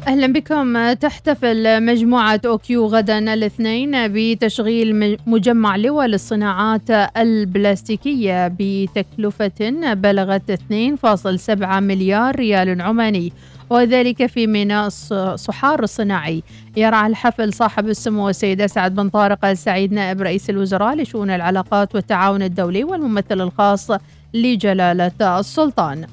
أهلا 0.08 0.28
بكم. 0.28 0.94
تحتفل 0.94 1.84
مجموعة 1.86 2.42
أوكيو 2.46 2.86
غدا 2.86 3.34
الاثنين 3.34 3.92
بتشغيل 4.08 5.18
مجمع 5.28 5.76
لواء 5.76 6.08
للصناعات 6.08 6.90
البلاستيكية 7.18 8.48
بتكلفة 8.60 9.94
بلغت 9.94 10.52
2.7 10.52 11.80
مليار 11.80 12.36
ريال 12.36 12.82
عماني. 12.82 13.34
وذلك 13.70 14.26
في 14.26 14.48
ميناء 14.48 14.90
صحار 15.36 15.84
الصناعي. 15.84 16.44
يرعى 16.78 17.08
الحفل 17.08 17.54
صاحب 17.54 17.90
السمو 17.90 18.30
السيد 18.30 18.62
أسعد 18.62 18.96
بن 18.96 19.10
طارق 19.10 19.46
السعيد 19.46 19.94
نائب 19.94 20.22
رئيس 20.22 20.50
الوزراء 20.50 20.96
لشؤون 20.96 21.30
العلاقات 21.30 21.96
والتعاون 21.96 22.42
الدولي 22.42 22.84
والممثل 22.84 23.42
الخاص 23.42 23.92
لجلالة 24.34 25.40
السلطان. 25.40 26.06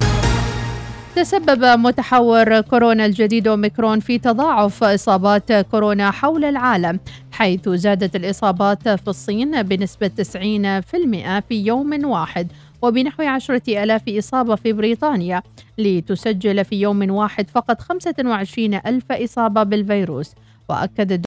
تسبب 1.16 1.64
متحور 1.64 2.60
كورونا 2.60 3.06
الجديد 3.06 3.48
أوميكرون 3.48 4.00
في 4.00 4.18
تضاعف 4.18 4.84
إصابات 4.84 5.52
كورونا 5.52 6.10
حول 6.10 6.44
العالم 6.44 7.00
حيث 7.32 7.68
زادت 7.68 8.16
الإصابات 8.16 8.88
في 8.88 9.08
الصين 9.08 9.62
بنسبة 9.62 10.08
90% 10.08 11.40
في 11.48 11.66
يوم 11.66 12.04
واحد. 12.04 12.46
وبنحو 12.82 13.22
عشرة 13.22 13.82
ألاف 13.82 14.08
إصابة 14.08 14.54
في 14.54 14.72
بريطانيا 14.72 15.42
لتسجل 15.78 16.64
في 16.64 16.80
يوم 16.80 17.10
واحد 17.10 17.50
فقط 17.50 17.80
25 17.80 18.74
ألف 18.74 19.12
إصابة 19.12 19.62
بالفيروس 19.62 20.34
وأكد 20.68 21.12